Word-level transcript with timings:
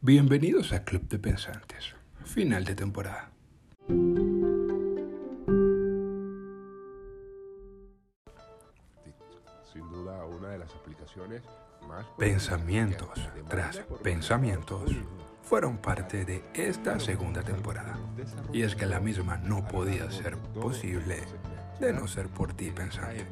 Bienvenidos 0.00 0.72
a 0.72 0.84
Club 0.84 1.08
de 1.08 1.18
Pensantes, 1.18 1.96
final 2.24 2.64
de 2.64 2.76
temporada. 2.76 3.32
Sin 9.72 9.90
duda, 9.90 10.24
una 10.24 10.50
de 10.50 10.58
las 10.58 10.72
aplicaciones 10.72 11.42
más... 11.88 12.06
Pensamientos 12.16 13.28
tras 13.48 13.78
pensamientos 14.00 14.92
fueron 15.42 15.78
parte 15.78 16.24
de 16.24 16.44
esta 16.54 17.00
segunda 17.00 17.42
temporada. 17.42 17.98
Y 18.52 18.62
es 18.62 18.76
que 18.76 18.86
la 18.86 19.00
misma 19.00 19.38
no 19.38 19.66
podía 19.66 20.08
ser 20.12 20.36
posible 20.36 21.24
de 21.80 21.92
no 21.92 22.06
ser 22.08 22.28
por 22.28 22.52
ti 22.52 22.70
pensante. 22.70 23.26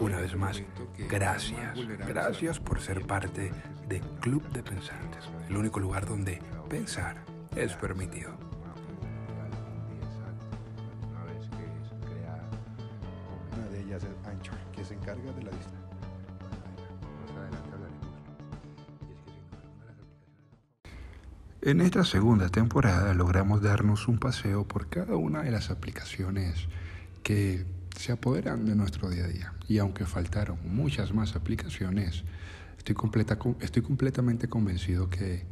Una 0.00 0.18
vez 0.18 0.34
más, 0.36 0.62
gracias. 1.08 1.78
Gracias 2.06 2.58
por 2.58 2.80
ser 2.80 3.06
parte 3.06 3.52
de 3.88 4.00
Club 4.20 4.42
de 4.50 4.62
Pensantes, 4.62 5.28
el 5.48 5.56
único 5.56 5.80
lugar 5.80 6.06
donde 6.06 6.40
pensar 6.68 7.16
es 7.54 7.74
permitido. 7.74 8.34
Una 13.52 13.66
de 13.68 13.80
ellas 13.80 14.02
es 14.02 14.28
Anchor, 14.28 14.58
que 14.72 14.84
se 14.84 14.94
encarga 14.94 15.32
de 15.32 15.42
la 15.44 15.50
distribución. 15.50 15.76
En 21.62 21.80
esta 21.80 22.04
segunda 22.04 22.48
temporada 22.48 23.12
logramos 23.12 23.60
darnos 23.60 24.06
un 24.06 24.18
paseo 24.18 24.68
por 24.68 24.88
cada 24.88 25.16
una 25.16 25.42
de 25.42 25.50
las 25.50 25.70
aplicaciones 25.70 26.68
que 27.24 27.64
se 27.96 28.12
apoderan 28.12 28.64
de 28.64 28.74
nuestro 28.74 29.10
día 29.10 29.24
a 29.24 29.28
día. 29.28 29.52
Y 29.68 29.78
aunque 29.78 30.04
faltaron 30.06 30.58
muchas 30.64 31.12
más 31.12 31.34
aplicaciones, 31.34 32.24
estoy, 32.78 32.94
completa, 32.94 33.38
estoy 33.60 33.82
completamente 33.82 34.48
convencido 34.48 35.08
que 35.08 35.44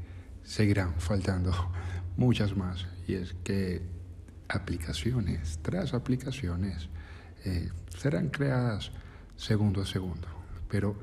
seguirán 0.44 0.94
faltando 0.98 1.52
muchas 2.16 2.56
más. 2.56 2.86
Y 3.06 3.14
es 3.14 3.34
que 3.44 3.82
aplicaciones 4.48 5.58
tras 5.62 5.94
aplicaciones 5.94 6.88
eh, 7.44 7.70
serán 7.98 8.28
creadas 8.28 8.92
segundo 9.36 9.82
a 9.82 9.86
segundo. 9.86 10.28
Pero 10.68 10.96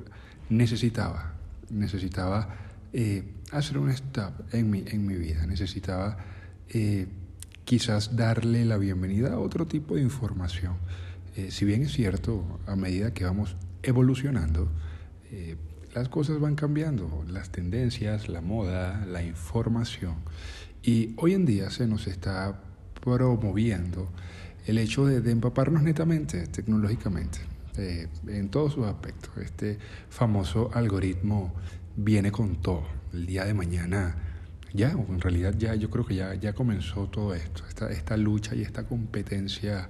necesitaba, 0.50 1.34
necesitaba 1.70 2.56
eh, 2.94 3.24
hacer 3.52 3.78
un 3.78 3.90
stop 3.90 4.54
en 4.54 4.70
mi, 4.70 4.84
en 4.88 5.06
mi 5.06 5.16
vida, 5.16 5.46
necesitaba 5.46 6.18
eh, 6.70 7.08
quizás 7.66 8.16
darle 8.16 8.66
la 8.66 8.78
bienvenida 8.78 9.34
a 9.34 9.40
otro 9.40 9.66
tipo 9.66 9.96
de 9.96 10.02
información. 10.02 10.76
Eh, 11.36 11.50
si 11.52 11.66
bien 11.66 11.84
es 11.84 11.94
cierto, 11.94 12.60
a 12.68 12.76
medida 12.76 13.14
que 13.14 13.24
vamos 13.24 13.56
evolucionando, 13.84 14.70
eh, 15.32 15.56
las 15.94 16.10
cosas 16.10 16.40
van 16.40 16.56
cambiando, 16.56 17.24
las 17.30 17.50
tendencias, 17.50 18.30
la 18.30 18.42
moda, 18.42 19.06
la 19.06 19.24
información. 19.24 20.16
Y 20.84 21.14
hoy 21.18 21.34
en 21.34 21.46
día 21.46 21.70
se 21.70 21.88
nos 21.88 22.08
está 22.08 22.62
promoviendo 23.02 24.10
el 24.66 24.78
hecho 24.78 25.06
de, 25.06 25.30
empaparnos 25.32 25.84
netamente 25.84 26.48
tecnológicamente, 26.48 27.40
eh, 27.78 28.08
en 28.28 28.50
todos 28.50 28.74
sus 28.74 28.86
aspectos. 28.86 29.32
Este 29.38 29.78
famoso 30.10 30.70
algoritmo 30.74 31.54
viene 31.96 32.32
con 32.32 32.62
todo. 32.62 32.84
El 33.14 33.26
día 33.26 33.46
de 33.46 33.54
mañana, 33.54 34.16
ya, 34.74 34.92
en 34.92 35.20
realidad 35.20 35.56
ya, 35.58 35.76
yo 35.76 35.90
creo 35.90 36.06
que 36.06 36.16
ya, 36.16 36.36
ya 36.36 36.54
comenzó 36.54 37.08
todo 37.08 37.34
esto, 37.36 37.64
esta, 37.68 37.90
esta 37.90 38.16
lucha 38.18 38.56
y 38.56 38.62
esta 38.62 38.86
competencia 38.86 39.90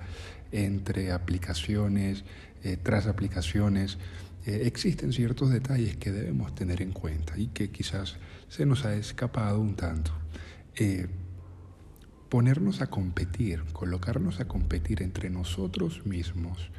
entre 0.52 1.11
aplicaciones, 1.11 2.23
eh, 2.63 2.77
tras 2.81 3.07
aplicaciones. 3.07 3.97
Eh, 4.45 4.63
existen 4.66 5.13
ciertos 5.13 5.49
detalles 5.49 5.97
que 5.97 6.11
debemos 6.11 6.55
tener 6.55 6.81
en 6.81 6.91
cuenta 6.91 7.38
y 7.38 7.47
que 7.47 7.69
quizás 7.69 8.17
se 8.49 8.66
nos 8.66 8.85
ha 8.85 8.95
escapado 8.95 9.59
un 9.59 9.75
tanto. 9.75 10.11
Eh, 10.75 11.08
ponernos 12.30 12.81
a 12.81 12.88
competir, 12.88 13.63
colocarnos 13.73 14.39
a 14.39 14.47
competir 14.47 15.02
entre 15.03 15.30
nosotros 15.30 16.05
mismos, 16.05 16.71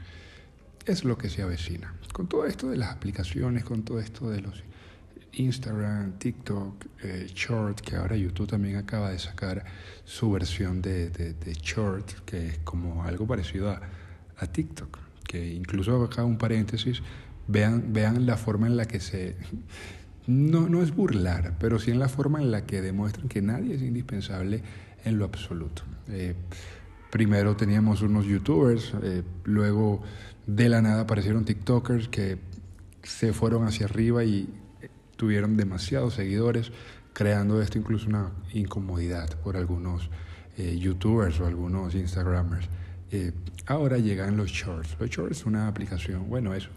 es 0.86 1.04
lo 1.04 1.18
que 1.18 1.28
se 1.28 1.42
avecina. 1.42 1.94
Con 2.12 2.26
todo 2.26 2.46
esto 2.46 2.70
de 2.70 2.76
las 2.76 2.90
aplicaciones, 2.90 3.64
con 3.64 3.82
todo 3.82 4.00
esto 4.00 4.30
de 4.30 4.40
los 4.40 4.64
Instagram, 5.34 6.18
TikTok, 6.18 6.86
eh, 7.02 7.26
Short, 7.34 7.80
que 7.80 7.96
ahora 7.96 8.16
YouTube 8.16 8.48
también 8.48 8.76
acaba 8.76 9.10
de 9.10 9.18
sacar 9.18 9.64
su 10.04 10.30
versión 10.30 10.82
de, 10.82 11.10
de, 11.10 11.52
Short, 11.54 12.24
que 12.24 12.48
es 12.48 12.58
como 12.58 13.04
algo 13.04 13.26
parecido 13.26 13.70
a, 13.70 13.80
a, 14.38 14.46
TikTok, 14.46 14.98
que 15.26 15.54
incluso 15.54 16.02
acá 16.04 16.24
un 16.24 16.38
paréntesis, 16.38 17.02
vean, 17.48 17.92
vean 17.92 18.26
la 18.26 18.36
forma 18.36 18.66
en 18.66 18.76
la 18.76 18.86
que 18.86 19.00
se... 19.00 19.36
No, 20.24 20.68
no 20.68 20.84
es 20.84 20.94
burlar, 20.94 21.56
pero 21.58 21.80
sí 21.80 21.90
en 21.90 21.98
la 21.98 22.08
forma 22.08 22.40
en 22.40 22.52
la 22.52 22.64
que 22.64 22.80
demuestran 22.80 23.26
que 23.26 23.42
nadie 23.42 23.74
es 23.74 23.82
indispensable 23.82 24.62
en 25.04 25.18
lo 25.18 25.24
absoluto. 25.24 25.82
Eh, 26.06 26.36
primero 27.10 27.56
teníamos 27.56 28.02
unos 28.02 28.24
youtubers, 28.26 28.94
eh, 29.02 29.24
luego 29.42 30.00
de 30.46 30.68
la 30.68 30.80
nada 30.80 31.02
aparecieron 31.02 31.44
TikTokers 31.44 32.06
que 32.06 32.38
se 33.02 33.32
fueron 33.32 33.66
hacia 33.66 33.86
arriba 33.86 34.22
y 34.22 34.48
tuvieron 35.22 35.56
demasiados 35.56 36.14
seguidores, 36.14 36.72
creando 37.12 37.62
esto 37.62 37.78
incluso 37.78 38.08
una 38.08 38.32
incomodidad 38.52 39.38
por 39.44 39.56
algunos 39.56 40.10
eh, 40.58 40.76
youtubers 40.76 41.38
o 41.38 41.46
algunos 41.46 41.94
instagramers. 41.94 42.68
Eh, 43.12 43.30
ahora 43.66 43.98
llegan 43.98 44.36
los 44.36 44.50
shorts. 44.50 44.96
Los 44.98 45.10
shorts 45.10 45.38
es 45.38 45.46
una 45.46 45.68
aplicación, 45.68 46.28
bueno, 46.28 46.54
eso 46.54 46.70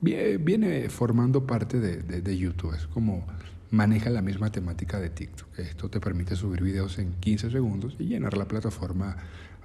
viene 0.00 0.88
formando 0.88 1.46
parte 1.46 1.78
de, 1.78 1.98
de, 1.98 2.22
de, 2.22 2.36
YouTube. 2.36 2.74
Es 2.74 2.88
como 2.88 3.24
maneja 3.70 4.10
la 4.10 4.20
misma 4.20 4.50
temática 4.50 4.98
de 4.98 5.10
TikTok. 5.10 5.60
Esto 5.60 5.88
te 5.88 6.00
permite 6.00 6.34
subir 6.34 6.64
videos 6.64 6.98
en 6.98 7.12
15 7.20 7.52
segundos 7.52 7.94
y 8.00 8.06
llenar 8.06 8.36
la 8.36 8.48
plataforma 8.48 9.16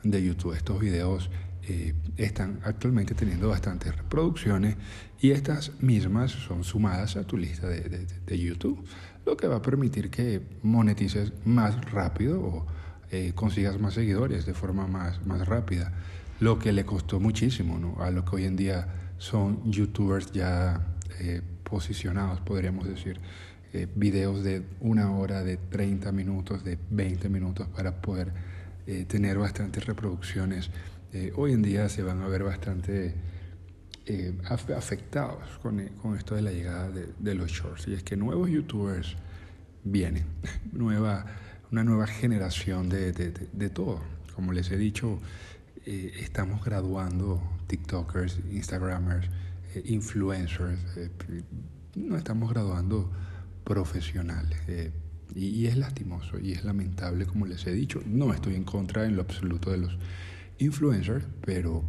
de 0.03 0.23
YouTube. 0.23 0.53
Estos 0.53 0.79
videos 0.79 1.31
eh, 1.67 1.95
están 2.17 2.59
actualmente 2.63 3.15
teniendo 3.15 3.49
bastantes 3.49 3.95
reproducciones 3.95 4.75
y 5.19 5.31
estas 5.31 5.71
mismas 5.81 6.29
son 6.29 6.63
sumadas 6.63 7.15
a 7.15 7.23
tu 7.23 7.37
lista 7.37 7.67
de, 7.67 8.05
de, 8.05 8.39
YouTube, 8.39 8.85
lo 9.25 9.35
que 9.35 9.47
va 9.47 9.55
a 9.55 9.61
permitir 9.63 10.11
que 10.11 10.43
monetices 10.61 11.33
más 11.43 11.83
rápido 11.89 12.39
o 12.39 12.67
eh, 13.09 13.31
consigas 13.33 13.79
más 13.79 13.95
seguidores 13.95 14.45
de 14.45 14.53
forma 14.53 14.85
más, 14.85 15.25
más 15.25 15.47
rápida, 15.47 15.91
lo 16.39 16.59
que 16.59 16.71
le 16.71 16.85
costó 16.85 17.19
muchísimo 17.19 17.79
¿no? 17.79 18.03
a 18.03 18.11
lo 18.11 18.25
que 18.25 18.35
hoy 18.35 18.45
en 18.45 18.57
día 18.57 18.87
son 19.17 19.71
youtubers 19.71 20.31
ya 20.31 20.85
eh, 21.19 21.41
posicionados, 21.63 22.41
podríamos 22.41 22.87
decir, 22.87 23.19
videos 23.95 24.43
de 24.43 24.63
una 24.79 25.11
hora, 25.11 25.43
de 25.43 25.57
30 25.57 26.11
minutos, 26.11 26.63
de 26.63 26.77
20 26.91 27.27
minutos 27.27 27.67
para 27.67 28.01
poder 28.01 28.31
tener 29.07 29.37
bastantes 29.37 29.85
reproducciones. 29.85 30.69
Eh, 31.15 31.31
hoy 31.37 31.53
en 31.53 31.61
día 31.61 31.87
se 31.87 32.03
van 32.03 32.21
a 32.21 32.27
ver 32.27 32.43
bastante 32.43 33.15
afectados 34.75 35.57
con, 35.61 35.79
con, 36.01 36.17
esto 36.17 36.35
de 36.35 36.41
la 36.41 36.51
llegada 36.51 36.89
de, 36.89 37.35
los 37.35 37.51
shorts. 37.51 37.87
Y 37.87 37.93
es 37.93 38.03
que 38.03 38.17
nuevos 38.17 38.49
youtubers 38.49 39.15
vienen, 39.85 40.25
nueva, 40.73 41.25
una 41.71 41.85
nueva 41.85 42.05
generación 42.05 42.89
de, 42.89 43.13
de, 43.13 43.31
de 43.31 43.69
todo. 43.69 44.01
Como 44.35 44.51
les 44.51 44.69
he 44.71 44.77
dicho, 44.77 45.21
estamos 45.85 46.65
graduando 46.65 47.41
TikTokers, 47.67 48.41
Instagramers, 48.51 49.29
influencers, 49.85 50.79
no 51.95 52.17
estamos 52.17 52.51
graduando 52.51 53.09
profesionales. 53.63 54.59
Eh, 54.67 54.91
y, 55.33 55.65
es 55.67 55.77
lastimoso 55.77 56.39
y 56.39 56.51
es 56.51 56.65
lamentable, 56.65 57.25
como 57.25 57.45
les 57.45 57.65
he 57.67 57.71
dicho. 57.71 58.01
No 58.05 58.33
estoy 58.33 58.55
en 58.55 58.65
contra 58.65 59.05
en 59.05 59.15
lo 59.15 59.21
absoluto 59.21 59.71
de 59.71 59.77
los 59.77 59.97
influencers, 60.59 61.25
pero 61.45 61.83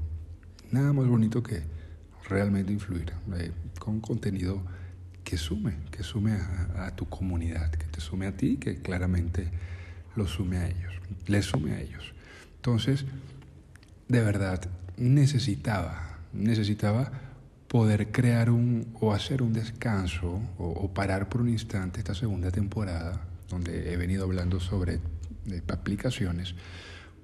nada 0.71 0.93
más 0.93 1.06
bonito 1.06 1.43
que 1.43 1.62
realmente 2.28 2.72
influir 2.72 3.12
eh, 3.37 3.53
con 3.78 4.00
contenido 4.00 4.62
que 5.25 5.37
sume, 5.37 5.75
que 5.91 6.03
sume 6.03 6.32
a, 6.32 6.87
a, 6.87 6.97
tu 6.97 7.09
comunidad, 7.09 7.71
que 7.72 7.87
te 7.87 8.00
sume 8.00 8.27
a 8.27 8.37
ti, 8.37 8.56
que 8.56 8.81
claramente 8.81 9.51
lo 10.15 10.27
sume 10.27 10.59
a 10.59 10.68
ellos, 10.68 10.95
les 11.27 11.45
sume 11.45 11.72
a 11.72 11.80
ellos. 11.80 12.15
Entonces, 12.57 13.04
de 14.09 14.21
verdad, 14.21 14.60
necesitaba, 14.97 16.19
necesitaba 16.33 17.10
poder 17.69 18.12
crear 18.12 18.51
un 18.51 18.95
o 19.01 19.12
hacer 19.12 19.42
un 19.42 19.53
descanso 19.53 20.41
o, 20.59 20.66
o, 20.69 20.95
parar 20.95 21.28
por 21.28 21.41
un 21.41 21.48
instante 21.48 21.98
esta 21.98 22.15
segunda 22.15 22.51
temporada 22.51 23.27
donde 23.48 23.92
he 23.92 23.97
venido 23.97 24.24
hablando 24.24 24.60
sobre 24.60 25.01
aplicaciones 25.69 26.54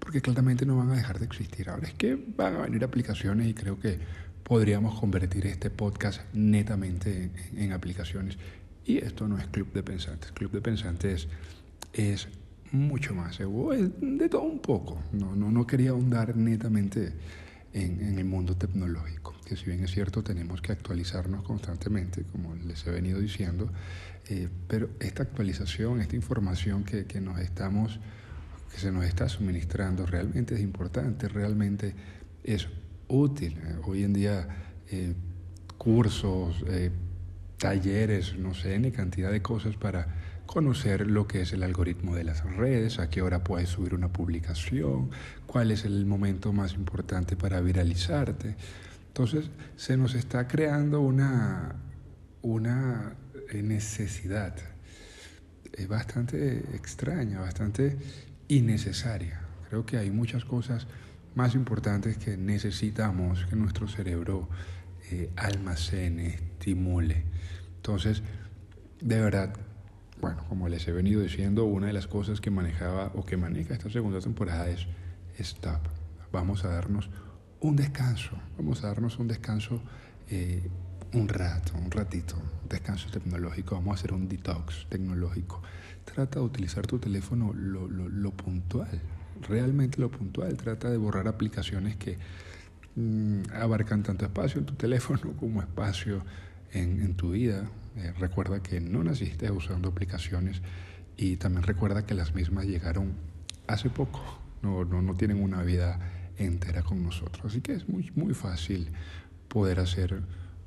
porque 0.03 0.21
claramente 0.21 0.67
no 0.67 0.77
van 0.77 0.91
a 0.91 0.97
dejar 0.97 1.19
de 1.19 1.27
existir. 1.27 1.71
Ahora 1.71 1.87
es 1.87 1.95
que 1.95 2.19
van 2.37 2.57
a 2.57 2.63
venir 2.63 2.85
aplicaciones 2.85 3.47
y 3.47 3.55
creo 3.55 3.79
que 3.79 3.99
podríamos 4.43 4.99
convertir 4.99 5.47
este 5.47 5.71
podcast 5.71 6.21
netamente 6.35 7.31
en, 7.53 7.59
en 7.59 7.73
aplicaciones. 7.73 8.37
Y 8.85 8.99
esto 8.99 9.29
no 9.29 9.39
es 9.39 9.47
Club 9.47 9.73
de 9.73 9.83
Pensantes. 9.83 10.33
Club 10.33 10.51
de 10.51 10.61
Pensantes 10.61 11.29
es 11.93 12.29
mucho 12.73 13.15
más, 13.15 13.39
de 13.39 14.29
todo 14.29 14.43
un 14.43 14.59
poco. 14.59 15.03
No, 15.13 15.37
no, 15.37 15.51
no 15.51 15.67
quería 15.67 15.91
ahondar 15.91 16.37
netamente 16.37 17.13
en, 17.73 18.19
el 18.19 18.25
mundo 18.25 18.57
tecnológico, 18.57 19.35
que 19.47 19.57
si 19.57 19.67
bien 19.67 19.85
es 19.85 19.91
cierto 19.91 20.23
tenemos 20.23 20.61
que 20.61 20.73
actualizarnos 20.73 21.43
constantemente, 21.43 22.25
como 22.33 22.55
les 22.55 22.87
he 22.87 22.91
venido 22.91 23.21
diciendo, 23.21 23.71
eh, 24.29 24.49
pero 24.69 24.91
esta 25.01 25.23
actualización, 25.23 26.01
esta 26.01 26.17
información 26.17 26.85
que, 26.85 27.07
que, 27.07 27.21
nos 27.21 27.39
estamos, 27.39 28.01
que 28.73 28.81
se 28.81 28.91
nos 28.91 29.05
está 29.05 29.29
suministrando 29.29 30.07
realmente 30.07 30.55
es 30.55 30.61
importante, 30.61 31.29
realmente 31.29 31.95
es 32.43 32.69
útil. 33.09 33.59
Hoy 33.85 34.05
en 34.05 34.13
día 34.13 34.49
eh, 34.91 35.15
cursos, 35.77 36.65
eh, 36.69 36.91
talleres, 37.59 38.37
no 38.39 38.55
sé, 38.55 38.79
ni 38.79 38.91
cantidad 38.91 39.31
de 39.31 39.43
cosas 39.43 39.77
para 39.77 40.07
conocer 40.47 41.07
lo 41.07 41.27
que 41.27 41.43
es 41.43 41.53
el 41.53 41.63
algoritmo 41.63 42.15
de 42.15 42.25
las 42.25 42.45
redes, 42.45 42.99
a 42.99 43.09
qué 43.09 43.23
hora 43.23 43.45
puedes 43.45 43.69
subir 43.69 43.95
una 43.95 44.13
publicación, 44.13 45.11
cuál 45.47 45.71
es 45.71 45.85
el 45.85 46.07
momento 46.07 46.53
más 46.53 46.75
importante 46.75 47.37
para 47.37 47.61
viralizarte. 47.61 48.57
Entonces 49.09 49.51
se 49.77 49.97
nos 49.97 50.15
está 50.15 50.49
creando 50.49 51.01
una, 51.01 51.77
una 52.43 53.17
necesidad 53.53 54.57
es 55.73 55.89
bastante 55.89 56.59
extraña, 56.75 57.41
bastante 57.41 57.97
innecesaria. 58.57 59.41
Creo 59.69 59.87
que 59.87 59.97
hay 59.97 60.11
muchas 60.11 60.45
cosas 60.45 60.87
más 61.35 61.55
importantes 61.55 62.19
que 62.19 62.37
necesitamos 62.37 63.47
que 63.47 63.57
nuestro 63.57 63.89
cerebro 63.89 64.49
eh, 65.11 65.31
almacene, 65.37 66.35
estimule. 66.35 67.25
Entonces, 67.77 68.23
de 69.01 69.21
verdad, 69.21 69.55
bueno, 70.21 70.45
como 70.49 70.69
les 70.69 70.87
he 70.87 70.93
venido 70.93 71.23
diciendo, 71.23 71.65
una 71.65 71.87
de 71.87 71.93
las 71.95 72.07
cosas 72.07 72.41
que 72.41 72.51
manejaba 72.51 73.11
o 73.15 73.25
que 73.25 73.37
maneja 73.37 73.75
esta 73.75 73.91
segunda 73.91 74.21
temporada 74.21 74.69
es 74.69 74.87
stop. 75.39 75.81
Vamos 76.31 76.65
a 76.65 76.69
darnos 76.69 77.09
un 77.61 77.77
descanso, 77.77 78.37
vamos 78.59 78.85
a 78.85 78.89
darnos 78.89 79.19
un 79.19 79.29
descanso 79.29 79.81
eh, 80.29 80.63
un 81.15 81.29
rato, 81.29 81.73
un 81.77 81.91
ratito, 81.91 82.37
descanso 82.69 83.11
tecnológico, 83.11 83.75
vamos 83.75 83.93
a 83.93 83.95
hacer 83.99 84.13
un 84.13 84.29
detox 84.29 84.87
tecnológico. 84.89 85.63
Trata 86.05 86.41
de 86.41 86.45
utilizar 86.45 86.87
tu 86.87 86.99
teléfono 86.99 87.53
lo, 87.55 87.89
lo, 87.89 88.09
lo 88.09 88.31
puntual, 88.33 89.01
realmente 89.49 90.01
lo 90.01 90.11
puntual. 90.11 90.57
Trata 90.57 90.91
de 90.91 90.97
borrar 90.97 91.29
aplicaciones 91.29 91.97
que 91.97 92.19
mm, 92.97 93.43
abarcan 93.55 94.03
tanto 94.03 94.25
espacio 94.25 94.61
en 94.61 94.67
tu 94.67 94.75
teléfono 94.75 95.33
como 95.39 95.61
espacio 95.61 96.25
en, 96.73 97.01
en 97.03 97.15
tu 97.15 97.31
vida. 97.31 97.69
Eh, 97.97 98.13
recuerda 98.19 98.63
que 98.63 98.81
no 98.81 99.05
naciste 99.05 99.51
usando 99.51 99.91
aplicaciones 99.91 100.63
y 101.17 101.37
también 101.37 101.63
recuerda 101.63 102.07
que 102.07 102.15
las 102.15 102.35
mismas 102.35 102.67
llegaron 102.67 103.13
hace 103.67 103.91
poco, 103.91 104.21
no, 104.63 104.85
no, 104.85 105.03
no 105.03 105.15
tienen 105.15 105.43
una 105.43 105.63
vida 105.63 106.01
entera 106.37 106.83
con 106.83 107.03
nosotros. 107.03 107.45
Así 107.45 107.61
que 107.61 107.75
es 107.75 107.89
muy, 107.89 108.11
muy 108.15 108.35
fácil 108.35 108.91
poder 109.49 109.81
hacer 109.81 110.23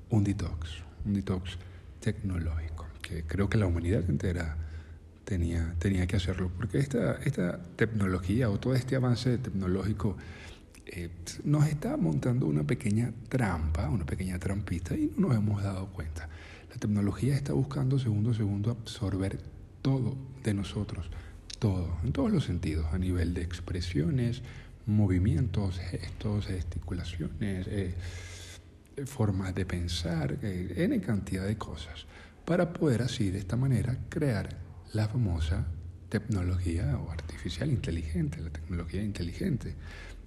un 0.09 0.23
detox, 0.23 0.83
un 1.05 1.13
detox 1.13 1.57
tecnológico, 1.99 2.85
que 3.01 3.23
creo 3.23 3.49
que 3.49 3.57
la 3.57 3.65
humanidad 3.65 4.07
entera 4.09 4.57
tenía, 5.25 5.75
tenía 5.79 6.07
que 6.07 6.15
hacerlo, 6.15 6.51
porque 6.55 6.77
esta, 6.77 7.15
esta 7.23 7.59
tecnología 7.75 8.49
o 8.49 8.59
todo 8.59 8.75
este 8.75 8.95
avance 8.95 9.37
tecnológico 9.39 10.15
eh, 10.85 11.09
nos 11.43 11.67
está 11.67 11.97
montando 11.97 12.45
una 12.45 12.63
pequeña 12.63 13.11
trampa, 13.27 13.89
una 13.89 14.05
pequeña 14.05 14.39
trampita 14.39 14.95
y 14.95 15.11
no 15.17 15.29
nos 15.29 15.37
hemos 15.37 15.63
dado 15.63 15.87
cuenta. 15.87 16.29
La 16.69 16.77
tecnología 16.77 17.35
está 17.35 17.53
buscando 17.53 17.97
segundo 17.97 18.31
a 18.31 18.33
segundo 18.33 18.71
absorber 18.71 19.39
todo 19.81 20.15
de 20.43 20.53
nosotros, 20.53 21.09
todo, 21.59 21.97
en 22.03 22.11
todos 22.11 22.31
los 22.31 22.45
sentidos, 22.45 22.85
a 22.93 22.99
nivel 22.99 23.33
de 23.33 23.41
expresiones, 23.41 24.43
movimientos, 24.85 25.79
gestos, 25.79 26.45
gesticulaciones, 26.45 27.65
eh, 27.67 27.95
formas 29.05 29.55
de 29.55 29.65
pensar, 29.65 30.37
eh, 30.43 30.73
N 30.77 31.01
cantidad 31.01 31.45
de 31.45 31.57
cosas, 31.57 32.05
para 32.45 32.73
poder 32.73 33.01
así, 33.01 33.31
de 33.31 33.39
esta 33.39 33.55
manera, 33.55 33.97
crear 34.09 34.64
la 34.95 35.09
famosa 35.09 35.65
tecnología 36.07 36.97
o 36.97 37.11
artificial 37.11 37.69
inteligente, 37.69 38.39
la 38.39 38.49
tecnología 38.49 39.03
inteligente, 39.03 39.75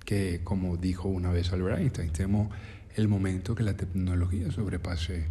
que 0.04 0.42
como 0.44 0.76
dijo 0.76 1.08
una 1.08 1.32
vez 1.32 1.52
Albert 1.52 1.78
Einstein, 1.78 2.12
temo 2.12 2.50
el 2.94 3.08
momento 3.08 3.54
que 3.54 3.62
la 3.62 3.74
tecnología 3.74 4.50
sobrepase 4.52 5.26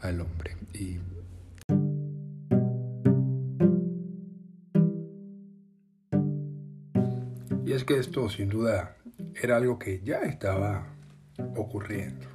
al 0.00 0.20
hombre. 0.20 0.56
Y 0.74 0.98
Y 7.64 7.74
es 7.74 7.84
que 7.84 7.98
esto 7.98 8.28
sin 8.28 8.50
duda 8.50 8.96
era 9.40 9.56
algo 9.56 9.78
que 9.78 10.02
ya 10.02 10.18
estaba 10.24 10.88
ocurriendo. 11.56 12.26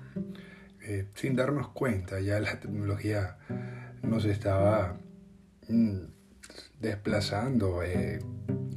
Eh, 0.81 1.09
sin 1.13 1.35
darnos 1.35 1.67
cuenta, 1.69 2.19
ya 2.21 2.39
la 2.39 2.59
tecnología 2.59 3.37
nos 4.01 4.25
estaba 4.25 4.97
mm, 5.67 6.16
desplazando, 6.79 7.81
eh, 7.83 8.19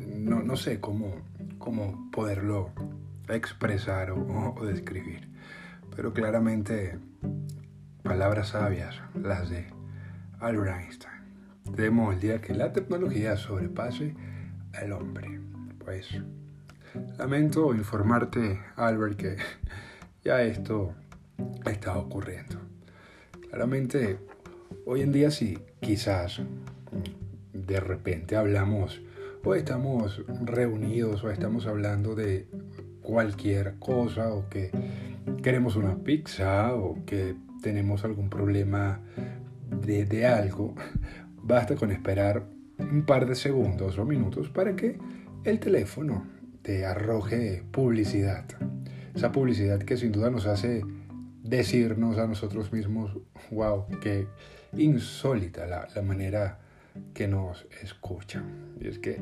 no, 0.06 0.42
no, 0.42 0.56
sé 0.56 0.80
cómo, 0.80 1.16
cómo 1.58 2.10
poderlo 2.10 2.70
expresar 3.28 4.10
o, 4.10 4.64
describir, 4.64 5.28
pero 5.94 6.12
claramente 6.12 6.98
palabras 8.02 8.48
sabias, 8.48 8.96
las 9.14 9.50
de 9.50 9.66
Albert 10.40 10.80
Einstein. 10.80 11.12
Temo 11.76 12.12
el 12.12 12.20
día 12.20 12.40
que 12.40 12.54
la 12.54 12.72
tecnología 12.72 13.36
sobrepase 13.36 14.14
al 14.72 14.92
hombre. 14.92 15.40
Pues 15.78 16.08
lamento 17.18 17.74
informarte, 17.74 18.60
Albert, 18.76 19.16
que 19.16 19.36
ya 20.24 20.42
esto 20.42 20.94
está 21.66 21.96
ocurriendo. 21.96 22.58
Claramente, 23.48 24.18
hoy 24.86 25.02
en 25.02 25.12
día 25.12 25.30
sí, 25.30 25.58
quizás 25.80 26.40
de 27.52 27.80
repente 27.80 28.36
hablamos 28.36 29.00
o 29.44 29.54
estamos 29.54 30.22
reunidos 30.42 31.24
o 31.24 31.30
estamos 31.30 31.66
hablando 31.66 32.14
de 32.14 32.46
cualquier 33.02 33.76
cosa 33.78 34.32
o 34.32 34.48
que 34.48 34.70
queremos 35.42 35.76
una 35.76 35.96
pizza 35.96 36.74
o 36.74 37.04
que 37.04 37.34
tenemos 37.62 38.04
algún 38.04 38.28
problema 38.28 39.00
de, 39.70 40.26
algo, 40.26 40.74
basta 41.42 41.76
con 41.76 41.90
esperar 41.90 42.44
un 42.78 43.04
par 43.04 43.26
de 43.26 43.34
segundos 43.34 43.98
o 43.98 44.04
minutos 44.04 44.48
para 44.48 44.74
que 44.76 44.98
el 45.44 45.60
teléfono 45.60 46.26
te 46.62 46.84
arroje 46.84 47.64
publicidad. 47.70 48.44
Esa 49.14 49.32
publicidad 49.32 49.80
que 49.80 49.96
sin 49.96 50.12
duda 50.12 50.30
nos 50.30 50.46
hace 50.46 50.82
decirnos 51.42 52.18
a 52.18 52.26
nosotros 52.26 52.72
mismos, 52.72 53.16
wow, 53.50 53.86
qué 54.00 54.26
insólita 54.76 55.66
la, 55.66 55.88
la 55.94 56.02
manera 56.02 56.58
que 57.14 57.28
nos 57.28 57.66
escuchan. 57.82 58.74
Y 58.80 58.88
es 58.88 58.98
que 58.98 59.20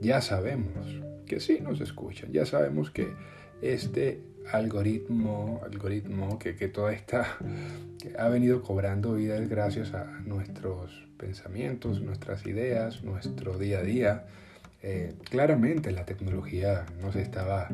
ya 0.00 0.20
sabemos 0.20 0.86
que 1.26 1.40
sí 1.40 1.60
nos 1.60 1.80
escuchan, 1.80 2.32
ya 2.32 2.46
sabemos 2.46 2.90
que 2.90 3.12
este 3.62 4.22
algoritmo, 4.52 5.60
algoritmo 5.64 6.38
que, 6.38 6.56
que 6.56 6.68
toda 6.68 6.92
esta 6.92 7.38
que 8.00 8.14
ha 8.18 8.28
venido 8.28 8.62
cobrando 8.62 9.14
vida 9.14 9.38
gracias 9.40 9.92
a 9.94 10.04
nuestros 10.24 11.06
pensamientos, 11.18 12.00
nuestras 12.00 12.46
ideas, 12.46 13.02
nuestro 13.04 13.58
día 13.58 13.80
a 13.80 13.82
día. 13.82 14.26
Eh, 14.82 15.14
claramente 15.28 15.92
la 15.92 16.06
tecnología 16.06 16.86
nos 17.02 17.14
estaba 17.16 17.68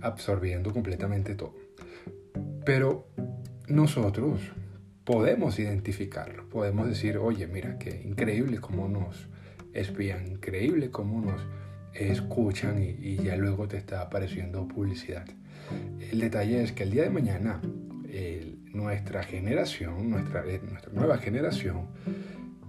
absorbiendo 0.00 0.72
completamente 0.72 1.34
todo. 1.34 1.54
Pero 2.64 3.06
nosotros 3.68 4.40
podemos 5.10 5.58
identificarlo, 5.58 6.48
podemos 6.48 6.86
decir, 6.86 7.18
oye, 7.18 7.48
mira, 7.48 7.78
qué 7.78 8.02
increíble 8.04 8.60
cómo 8.60 8.86
nos 8.86 9.28
espían, 9.72 10.28
increíble 10.28 10.90
cómo 10.90 11.20
nos 11.20 11.40
escuchan 11.94 12.80
y, 12.80 13.16
ya 13.16 13.34
luego 13.36 13.66
te 13.66 13.76
está 13.76 14.02
apareciendo 14.02 14.68
publicidad. 14.68 15.26
El 16.12 16.20
detalle 16.20 16.62
es 16.62 16.70
que 16.70 16.84
el 16.84 16.92
día 16.92 17.02
de 17.02 17.10
mañana 17.10 17.60
nuestra 18.72 19.24
generación, 19.24 20.10
nuestra, 20.10 20.44
eh, 20.46 20.60
nuestra 20.68 20.92
nueva 20.92 21.18
generación, 21.18 21.88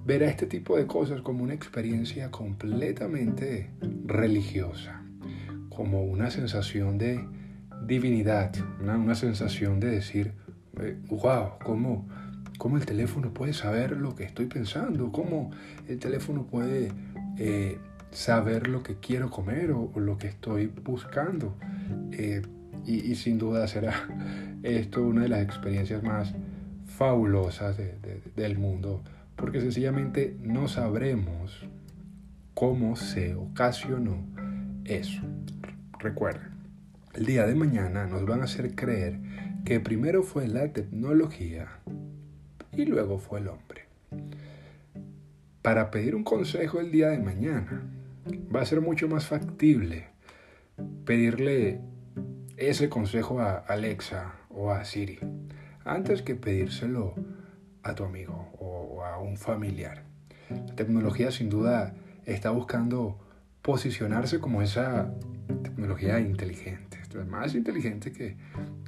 verá 0.03 0.27
este 0.27 0.48
tipo 0.48 0.77
de 0.77 0.88
cosas 0.88 1.21
como 1.21 1.43
una 1.43 1.53
experiencia 1.53 2.31
completamente 2.31 3.69
religiosa, 4.05 5.03
como 5.69 6.03
una 6.03 6.31
sensación 6.31 6.98
de 6.98 7.24
divinidad, 7.86 8.51
una, 8.79 8.98
una 8.98 9.13
sensación 9.15 9.79
de 9.79 9.91
decir, 9.91 10.33
wow, 10.74 11.45
eh, 11.45 11.50
¿cómo, 11.63 12.07
¿cómo, 12.61 12.77
el 12.77 12.85
teléfono 12.85 13.33
puede 13.33 13.53
saber 13.53 13.97
lo 13.97 14.13
que 14.13 14.23
estoy 14.23 14.45
pensando? 14.45 15.11
¿Cómo 15.11 15.49
el 15.87 15.97
teléfono 15.97 16.45
puede 16.45 16.91
eh, 17.39 17.79
saber 18.11 18.67
lo 18.67 18.83
que 18.83 18.97
quiero 18.97 19.31
comer 19.31 19.71
o, 19.71 19.91
lo 19.95 20.19
que 20.19 20.27
estoy 20.27 20.67
buscando? 20.67 21.55
Eh, 22.11 22.43
y, 22.85 23.15
sin 23.15 23.39
duda 23.39 23.67
será 23.67 24.07
esto 24.61 25.01
una 25.01 25.23
de 25.23 25.29
las 25.29 25.41
experiencias 25.41 26.03
más 26.03 26.35
fabulosas 26.85 27.77
del 28.35 28.59
mundo, 28.59 29.01
porque 29.35 29.59
sencillamente 29.59 30.37
no 30.39 30.67
sabremos 30.67 31.65
cómo 32.53 32.95
se 32.95 33.33
ocasionó 33.33 34.23
eso. 34.85 35.23
Recuerden, 35.97 36.51
el 37.15 37.25
día 37.25 37.47
de 37.47 37.55
mañana 37.55 38.05
nos 38.05 38.23
van 38.27 38.41
a 38.41 38.43
hacer 38.43 38.75
creer 38.75 39.19
que 39.65 39.79
primero 39.79 40.21
fue 40.21 40.47
la 40.47 40.71
tecnología 40.71 41.67
y 42.73 42.85
luego 42.85 43.17
fue 43.17 43.39
el 43.39 43.47
hombre. 43.47 43.85
Para 45.61 45.91
pedir 45.91 46.15
un 46.15 46.23
consejo 46.23 46.79
el 46.79 46.91
día 46.91 47.09
de 47.09 47.19
mañana 47.19 47.83
va 48.53 48.61
a 48.61 48.65
ser 48.65 48.81
mucho 48.81 49.07
más 49.07 49.25
factible 49.27 50.07
pedirle 51.05 51.81
ese 52.57 52.89
consejo 52.89 53.39
a 53.39 53.57
Alexa 53.57 54.35
o 54.49 54.71
a 54.71 54.83
Siri 54.85 55.19
antes 55.85 56.21
que 56.21 56.35
pedírselo 56.35 57.15
a 57.83 57.95
tu 57.95 58.03
amigo 58.03 58.51
o 58.59 59.03
a 59.03 59.19
un 59.19 59.37
familiar. 59.37 60.03
La 60.49 60.75
tecnología 60.75 61.31
sin 61.31 61.49
duda 61.49 61.95
está 62.25 62.51
buscando 62.51 63.19
posicionarse 63.61 64.39
como 64.39 64.61
esa 64.61 65.13
tecnología 65.63 66.19
inteligente. 66.19 66.99
Más 67.27 67.55
inteligente 67.55 68.13
que, 68.13 68.37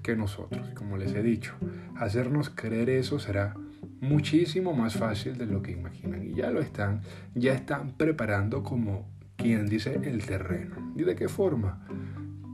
que 0.01 0.15
nosotros. 0.15 0.69
Como 0.75 0.95
les 0.95 1.13
he 1.13 1.21
dicho, 1.21 1.53
hacernos 1.97 2.49
creer 2.49 2.89
eso 2.89 3.19
será 3.19 3.55
muchísimo 4.03 4.73
más 4.73 4.95
fácil 4.95 5.37
de 5.37 5.45
lo 5.45 5.61
que 5.61 5.71
imaginan. 5.71 6.23
Y 6.23 6.33
ya 6.33 6.51
lo 6.51 6.59
están, 6.59 7.01
ya 7.33 7.53
están 7.53 7.93
preparando 7.97 8.61
como 8.63 9.07
quien 9.35 9.67
dice 9.67 9.99
el 10.03 10.25
terreno. 10.25 10.93
¿Y 10.95 11.03
de 11.03 11.15
qué 11.15 11.29
forma? 11.29 11.87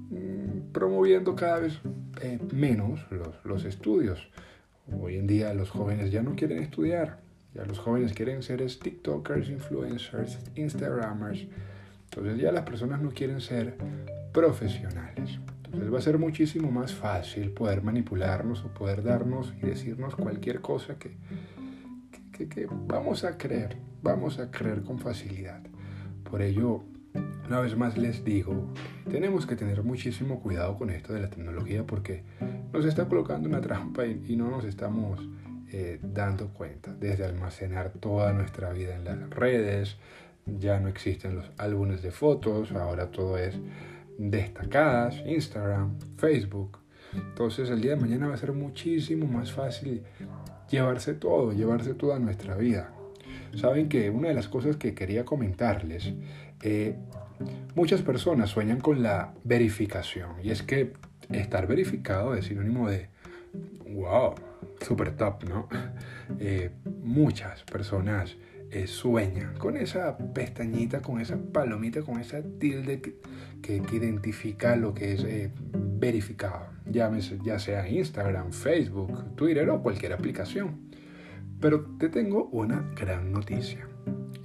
Mm, 0.10 0.72
promoviendo 0.72 1.36
cada 1.36 1.60
vez 1.60 1.79
eh, 2.22 2.39
menos 2.53 3.06
los, 3.12 3.44
los 3.44 3.65
estudios. 3.65 4.29
Hoy 5.00 5.18
en 5.18 5.27
día 5.27 5.53
los 5.53 5.70
jóvenes 5.70 6.12
ya 6.12 6.22
no 6.22 6.36
quieren 6.36 6.60
estudiar. 6.60 7.20
Ya 7.53 7.65
los 7.65 7.79
jóvenes 7.79 8.13
quieren 8.13 8.44
ser 8.44 8.65
TikTokers, 8.65 9.50
influencers, 9.50 10.39
Instagramers. 10.56 11.48
Entonces 12.06 12.38
ya 12.39 12.51
las 12.51 12.63
personas 12.63 13.01
no 13.01 13.10
quieren 13.10 13.41
ser 13.41 13.75
profesionales. 14.32 15.39
Entonces 15.71 15.93
va 15.93 15.99
a 15.99 16.01
ser 16.01 16.17
muchísimo 16.17 16.71
más 16.71 16.95
fácil 16.95 17.51
poder 17.51 17.83
manipularnos 17.83 18.65
o 18.65 18.73
poder 18.73 19.03
darnos 19.03 19.53
y 19.61 19.67
decirnos 19.67 20.15
cualquier 20.15 20.61
cosa 20.61 20.97
que, 20.97 21.15
que, 22.31 22.67
vamos 22.88 23.23
a 23.23 23.38
creer, 23.38 23.77
vamos 24.01 24.39
a 24.39 24.49
creer 24.49 24.81
con 24.81 24.97
facilidad. 24.97 25.61
Por 26.23 26.41
ello, 26.41 26.85
una 27.47 27.59
vez 27.59 27.77
más 27.77 27.99
les 27.99 28.23
digo, 28.23 28.73
tenemos 29.11 29.45
que 29.45 29.55
tener 29.55 29.83
muchísimo 29.83 30.39
cuidado 30.39 30.75
con 30.75 30.89
esto 30.89 31.13
de 31.13 31.21
la 31.21 31.29
tecnología 31.29 31.85
porque 31.85 32.23
nos 32.73 32.85
está 32.85 33.07
colocando 33.07 33.47
una 33.47 33.61
trampa 33.61 34.07
y, 34.07 34.35
no 34.35 34.49
nos 34.49 34.65
estamos 34.65 35.19
eh, 35.71 35.99
dando 36.01 36.47
cuenta. 36.49 36.95
Desde 36.95 37.25
almacenar 37.25 37.91
toda 37.91 38.33
nuestra 38.33 38.73
vida 38.73 38.95
en 38.95 39.05
las 39.05 39.29
redes, 39.29 39.97
ya 40.47 40.79
no 40.79 40.88
existen 40.88 41.35
los 41.35 41.51
álbumes 41.59 42.01
de 42.01 42.09
fotos, 42.09 42.71
ahora 42.71 43.11
todo 43.11 43.38
es 43.38 43.59
destacadas, 44.19 45.23
Instagram, 45.25 45.97
Facebook. 46.17 46.79
Entonces 47.13 47.69
el 47.69 47.81
día 47.81 47.91
de 47.91 48.01
mañana 48.01 48.27
va 48.27 48.35
a 48.35 48.38
ser 48.38 48.51
muchísimo 48.51 49.25
más 49.25 49.51
fácil 49.51 50.03
llevarse 50.69 51.13
todo, 51.13 51.53
llevarse 51.53 51.93
toda 51.93 52.19
nuestra 52.19 52.55
vida. 52.55 52.91
Saben 53.55 53.89
que 53.89 54.09
una 54.09 54.27
de 54.27 54.35
las 54.35 54.47
cosas 54.47 54.75
que 54.75 54.93
quería 54.93 55.25
comentarles, 55.25 56.13
eh, 56.61 56.95
muchas 57.73 58.01
personas 58.01 58.49
sueñan 58.49 58.81
con 58.81 59.01
la 59.01 59.33
verificación 59.43 60.31
y 60.43 60.51
es 60.51 60.61
que 60.61 60.93
estar 61.31 61.65
verificado 61.65 62.35
es 62.35 62.45
sinónimo 62.45 62.89
de, 62.89 63.07
wow, 63.88 64.35
super 64.85 65.15
top, 65.15 65.43
¿no? 65.45 65.67
Eh, 66.38 66.69
muchas 67.03 67.63
personas 67.63 68.38
eh, 68.71 68.88
sueñan 68.88 69.55
con 69.57 69.77
esa 69.77 70.17
pestañita, 70.17 71.01
con 71.01 71.19
esa 71.19 71.38
palomita, 71.38 72.01
con 72.01 72.19
esa 72.19 72.41
tilde 72.59 73.01
que, 73.01 73.19
identifica 73.91 74.75
lo 74.75 74.93
que 74.93 75.13
es 75.13 75.23
eh, 75.23 75.51
verificado, 75.73 76.67
ya 76.85 77.59
sea 77.59 77.88
Instagram, 77.88 78.51
Facebook, 78.51 79.35
Twitter 79.35 79.69
o 79.69 79.81
cualquier 79.81 80.13
aplicación. 80.13 80.89
Pero 81.59 81.81
te 81.99 82.09
tengo 82.09 82.45
una 82.51 82.93
gran 82.95 83.31
noticia. 83.31 83.88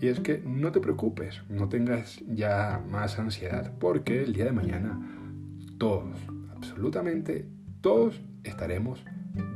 Y 0.01 0.09
es 0.09 0.21
que 0.21 0.43
no 0.45 0.73
te 0.73 0.81
preocupes, 0.81 1.43
no 1.49 1.69
tengas 1.69 2.23
ya 2.27 2.83
más 2.91 3.19
ansiedad, 3.19 3.73
porque 3.79 4.23
el 4.23 4.33
día 4.33 4.45
de 4.47 4.53
mañana 4.53 4.99
todos, 5.79 6.17
absolutamente 6.55 7.47
todos 7.81 8.21
estaremos 8.43 9.05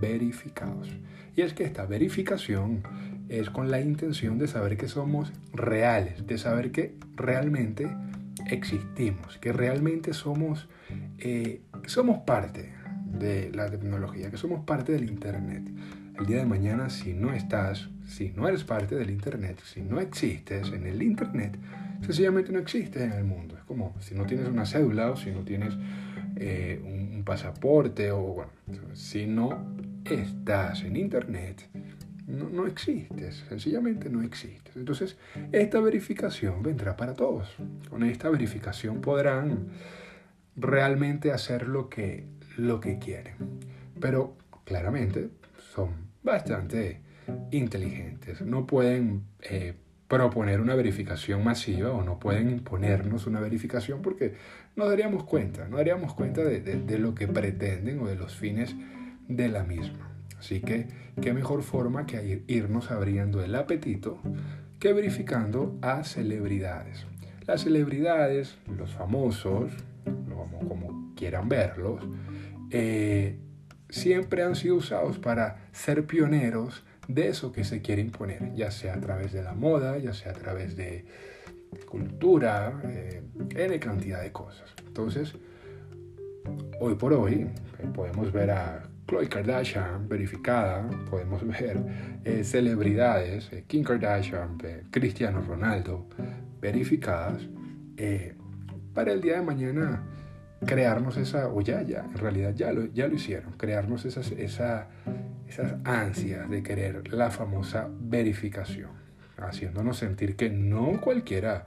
verificados. 0.01 0.89
Y 1.37 1.43
es 1.43 1.55
que 1.55 1.65
esta 1.65 1.87
verificación 1.87 2.83
es 3.29 3.51
con 3.51 3.71
la 3.71 3.81
intención 3.81 4.39
de 4.39 4.49
saber 4.49 4.77
que 4.77 4.89
somos 4.89 5.33
reales, 5.53 6.27
de 6.27 6.39
saber 6.39 6.73
que 6.73 6.97
realmente 7.15 7.89
existimos, 8.51 9.39
que 9.39 9.53
realmente 9.53 10.13
somos, 10.13 10.69
eh, 11.19 11.63
somos 11.87 12.19
parte 12.21 12.73
de 13.05 13.51
la 13.53 13.71
tecnología, 13.71 14.31
que 14.31 14.37
somos 14.37 14.65
parte 14.65 14.93
del 14.93 15.09
Internet. 15.09 15.69
El 16.19 16.27
día 16.27 16.39
de 16.39 16.47
mañana, 16.47 16.91
si 16.91 17.13
no 17.13 17.33
estás, 17.33 17.89
si 18.07 18.31
no 18.31 18.49
eres 18.49 18.65
parte 18.65 18.95
del 18.97 19.11
Internet, 19.11 19.61
si 19.65 19.83
no 19.83 20.01
existes 20.01 20.73
en 20.73 20.87
el 20.87 21.03
Internet, 21.03 21.57
sencillamente 22.03 22.51
no 22.51 22.59
existes 22.59 23.03
en 23.03 23.13
el 23.13 23.25
mundo. 23.25 23.57
Es 23.57 23.65
como 23.65 23.95
si 24.01 24.15
no 24.15 24.27
tienes 24.27 24.49
una 24.49 24.67
cédula 24.67 25.11
o 25.11 25.17
si 25.17 25.31
no 25.31 25.43
tienes 25.43 25.75
eh, 26.37 26.81
un, 26.85 27.17
un 27.17 27.25
pasaporte 27.25 28.11
o 28.11 28.21
bueno, 28.21 28.51
si 28.95 29.27
no 29.27 29.77
estás 30.05 30.83
en 30.83 30.97
Internet, 30.97 31.69
no, 32.29 32.51
no, 32.51 32.67
existes, 32.67 33.45
sencillamente 33.49 34.11
no 34.11 34.23
existes. 34.23 34.77
Entonces, 34.77 35.17
esta 35.51 35.81
verificación 35.81 36.63
vendrá 36.63 36.95
para 36.97 37.15
todos. 37.15 37.57
Con 37.89 38.05
esta 38.05 38.29
verificación 38.29 39.01
podrán 39.01 39.69
realmente 40.55 41.33
hacer 41.33 41.69
lo 41.69 41.89
que, 41.89 42.27
lo 42.57 42.81
que 42.81 42.99
quieren. 42.99 43.35
Pero 43.99 44.37
claramente 44.65 45.31
son 45.73 45.89
bastante 46.23 47.01
inteligentes. 47.51 48.43
No 48.43 48.67
pueden 48.67 49.25
eh, 49.41 49.75
proponer 50.07 50.61
una 50.61 50.75
verificación 50.75 51.43
masiva 51.43 51.93
o 51.93 52.05
no 52.05 52.19
pueden 52.19 52.51
imponernos 52.51 53.27
una 53.27 53.41
verificación 53.41 54.03
porque 54.03 54.35
no 54.77 54.87
daríamos 54.87 55.25
cuenta, 55.25 55.67
no 55.67 55.79
daríamos 55.79 56.13
cuenta 56.15 56.45
de 56.45 56.99
lo 56.99 57.15
que 57.15 57.27
pretenden 57.27 58.01
o 58.01 58.07
de 58.07 58.17
los 58.17 58.37
fines 58.37 58.77
de 59.29 59.49
la 59.49 59.65
misma. 59.65 60.08
Así 60.39 60.61
que, 60.61 60.89
¿qué 61.21 61.33
mejor 61.33 61.63
forma 61.63 62.07
que 62.07 62.45
irnos 62.47 62.91
abriendo 62.91 63.43
el 63.43 63.55
apetito 63.55 64.21
que 64.79 64.93
verificando 64.93 65.77
a 65.83 66.05
celebridades? 66.05 67.07
Las 67.47 67.63
celebridades, 67.63 68.59
los 68.77 68.93
famosos, 68.93 69.73
como 70.69 71.15
quieran 71.17 71.49
verlos, 71.49 72.03
eh, 72.71 73.39
siempre 73.89 74.43
han 74.43 74.55
sido 74.55 74.77
usados 74.77 75.19
para 75.19 75.69
ser 75.73 76.07
pioneros 76.07 76.85
de 77.09 77.29
eso 77.29 77.53
que 77.53 77.65
se 77.65 77.81
quiere 77.81 78.03
imponer, 78.03 78.55
ya 78.55 78.71
sea 78.71 78.95
a 78.95 79.01
través 79.01 79.33
de 79.33 79.43
la 79.43 79.55
moda, 79.55 79.99
ya 79.99 80.13
sea 80.13 80.33
a 80.33 80.35
través 80.35 80.77
de 80.77 81.07
cultura, 81.87 82.81
eh, 82.85 83.23
N 83.57 83.81
cantidad 83.81 84.23
de 84.23 84.31
cosas. 84.31 84.75
Entonces, 84.87 85.35
hoy 86.81 86.95
por 86.95 87.15
hoy 87.15 87.47
eh, 87.79 87.87
podemos 87.95 88.31
ver 88.33 88.51
a 88.51 88.88
Chloe 89.09 89.27
Kardashian 89.27 90.07
verificada, 90.07 90.87
podemos 91.09 91.43
ver 91.59 91.79
eh, 92.25 92.45
celebridades, 92.45 93.51
eh, 93.53 93.65
Kim 93.67 93.83
Kardashian, 93.83 94.59
eh, 94.63 94.85
Cristiano 94.91 95.41
Ronaldo 95.41 96.07
verificadas, 96.61 97.49
para 98.95 99.13
el 99.13 99.21
día 99.21 99.37
de 99.37 99.43
mañana 99.43 100.03
crearnos 100.65 101.17
esa, 101.17 101.49
o 101.49 101.61
ya, 101.61 101.83
ya, 101.83 102.05
en 102.05 102.19
realidad 102.19 102.55
ya 102.55 102.73
lo, 102.73 102.87
ya 102.87 103.09
lo 103.09 103.15
hicieron, 103.15 103.53
crearnos 103.53 104.05
esas, 104.05 104.31
esa, 104.33 104.89
esas 105.49 105.75
ansias 105.85 106.49
de 106.51 106.63
querer 106.63 107.13
la 107.13 107.31
famosa 107.31 107.89
verificación, 108.01 108.91
haciéndonos 109.37 109.99
sentir 109.99 110.37
que 110.37 110.51
no 110.51 111.01
cualquiera 111.01 111.67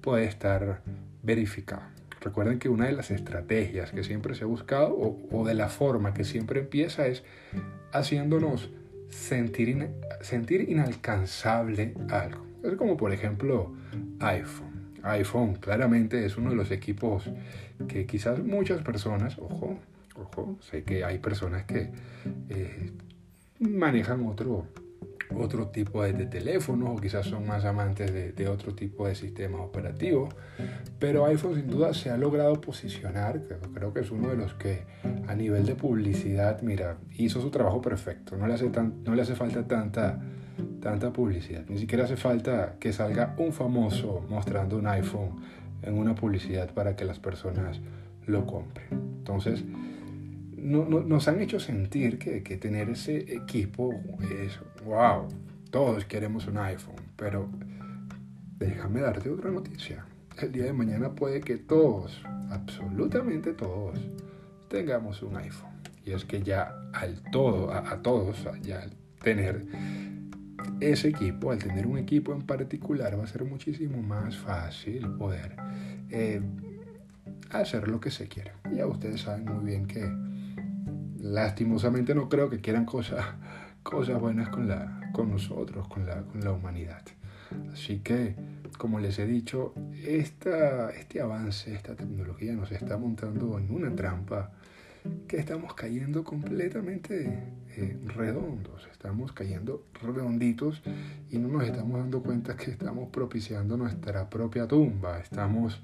puede 0.00 0.24
estar 0.24 0.82
verificado. 1.22 1.91
Recuerden 2.22 2.58
que 2.58 2.68
una 2.68 2.86
de 2.86 2.92
las 2.92 3.10
estrategias 3.10 3.90
que 3.90 4.04
siempre 4.04 4.34
se 4.34 4.44
ha 4.44 4.46
buscado 4.46 4.96
o, 5.30 5.44
de 5.44 5.54
la 5.54 5.68
forma 5.68 6.14
que 6.14 6.24
siempre 6.24 6.60
empieza 6.60 7.06
es 7.06 7.24
haciéndonos 7.92 8.70
sentir, 9.08 9.88
sentir 10.20 10.68
inalcanzable 10.70 11.94
algo. 12.10 12.46
Es 12.62 12.74
como 12.74 12.96
por 12.96 13.12
ejemplo 13.12 13.72
iPhone. 14.20 14.92
iPhone 15.02 15.54
claramente 15.56 16.24
es 16.24 16.36
uno 16.36 16.50
de 16.50 16.56
los 16.56 16.70
equipos 16.70 17.28
que 17.88 18.06
quizás 18.06 18.38
muchas 18.38 18.82
personas, 18.82 19.36
ojo, 19.38 19.78
ojo, 20.14 20.58
sé 20.60 20.84
que 20.84 21.04
hay 21.04 21.18
personas 21.18 21.64
que 21.64 21.90
eh, 22.50 22.92
manejan 23.58 24.24
otro, 24.26 24.66
otro 25.36 25.68
tipo 25.68 26.02
de, 26.02 26.12
teléfonos 26.26 26.90
o 26.90 27.00
quizás 27.00 27.26
son 27.26 27.46
más 27.46 27.64
amantes 27.64 28.12
de, 28.12 28.48
otro 28.48 28.74
tipo 28.74 29.06
de 29.06 29.14
sistemas 29.14 29.60
operativos. 29.60 30.34
Pero 30.98 31.26
iPhone 31.26 31.54
sin 31.54 31.68
duda 31.68 31.94
se 31.94 32.10
ha 32.10 32.16
logrado 32.16 32.60
posicionar, 32.60 33.40
creo, 33.74 33.92
que 33.92 34.00
es 34.00 34.10
uno 34.10 34.28
de 34.28 34.36
los 34.36 34.54
que 34.54 34.84
a 35.26 35.34
nivel 35.34 35.66
de 35.66 35.74
publicidad, 35.74 36.62
mira, 36.62 36.98
hizo 37.16 37.40
su 37.40 37.50
trabajo 37.50 37.80
perfecto. 37.80 38.36
No 38.36 38.46
le 38.46 38.54
hace, 38.54 38.68
tan, 38.70 39.02
no 39.04 39.14
le 39.14 39.22
hace 39.22 39.34
falta 39.34 39.66
tanta, 39.66 40.20
tanta 40.80 41.12
publicidad. 41.12 41.64
Ni 41.68 41.78
siquiera 41.78 42.04
hace 42.04 42.16
falta 42.16 42.76
que 42.78 42.92
salga 42.92 43.34
un 43.38 43.52
famoso 43.52 44.24
mostrando 44.28 44.78
un 44.78 44.86
iPhone 44.86 45.40
en 45.82 45.98
una 45.98 46.14
publicidad 46.14 46.72
para 46.72 46.96
que 46.96 47.04
las 47.04 47.18
personas 47.18 47.80
lo 48.26 48.46
compren. 48.46 48.88
Entonces, 49.18 49.64
no, 50.56 50.84
nos 50.84 51.28
han 51.28 51.40
hecho 51.40 51.58
sentir 51.58 52.18
que, 52.18 52.42
que 52.42 52.56
tener 52.56 52.88
ese 52.90 53.34
equipo 53.34 53.92
es, 54.20 54.58
wow, 54.84 55.28
todos 55.70 56.04
queremos 56.04 56.46
un 56.46 56.58
iPhone, 56.58 56.96
pero 57.16 57.48
déjame 58.58 59.00
darte 59.00 59.30
otra 59.30 59.50
noticia. 59.50 60.04
El 60.40 60.52
día 60.52 60.64
de 60.64 60.72
mañana 60.72 61.14
puede 61.14 61.40
que 61.40 61.56
todos, 61.56 62.22
absolutamente 62.50 63.52
todos, 63.52 63.98
tengamos 64.68 65.22
un 65.22 65.36
iPhone. 65.36 65.72
Y 66.04 66.12
es 66.12 66.24
que 66.24 66.42
ya 66.42 66.74
al 66.92 67.22
todo, 67.30 67.72
a, 67.72 68.02
todos, 68.02 68.44
ya 68.62 68.82
al 68.82 68.92
tener 69.22 69.64
ese 70.80 71.08
equipo, 71.08 71.52
al 71.52 71.58
tener 71.58 71.86
un 71.86 71.98
equipo 71.98 72.32
en 72.32 72.42
particular, 72.42 73.18
va 73.18 73.24
a 73.24 73.26
ser 73.28 73.44
muchísimo 73.44 74.02
más 74.02 74.36
fácil 74.36 75.08
poder 75.10 75.56
eh, 76.10 76.40
hacer 77.50 77.88
lo 77.88 78.00
que 78.00 78.10
se 78.10 78.26
quiera. 78.26 78.54
Ya 78.74 78.86
ustedes 78.86 79.20
saben 79.22 79.44
muy 79.44 79.64
bien 79.64 79.86
que 79.86 80.10
lastimosamente 81.20 82.14
no 82.14 82.28
creo 82.28 82.50
que 82.50 82.60
quieran 82.60 82.84
cosas, 82.84 83.24
cosas 83.82 84.20
buenas 84.20 84.48
con, 84.48 84.68
la, 84.68 85.10
con 85.12 85.30
nosotros, 85.30 85.88
con 85.88 86.06
la, 86.06 86.22
con 86.22 86.40
la 86.42 86.52
humanidad. 86.52 87.02
Así 87.72 87.98
que, 87.98 88.34
como 88.78 88.98
les 88.98 89.18
he 89.18 89.26
dicho, 89.26 89.74
este 90.06 91.20
avance, 91.20 91.74
esta 91.74 91.94
tecnología 91.94 92.54
nos 92.54 92.72
está 92.72 92.96
montando 92.96 93.58
en 93.58 93.70
una 93.70 93.94
trampa 93.94 94.52
que 95.26 95.36
estamos 95.36 95.74
cayendo 95.74 96.22
completamente 96.22 97.54
eh, 97.76 97.98
redondos, 98.06 98.88
estamos 98.92 99.32
cayendo 99.32 99.84
redonditos 100.00 100.82
y 101.30 101.38
no 101.38 101.48
nos 101.48 101.64
estamos 101.64 101.98
dando 101.98 102.22
cuenta 102.22 102.56
que 102.56 102.70
estamos 102.70 103.08
propiciando 103.10 103.76
nuestra 103.76 104.30
propia 104.30 104.68
tumba, 104.68 105.18
estamos 105.18 105.82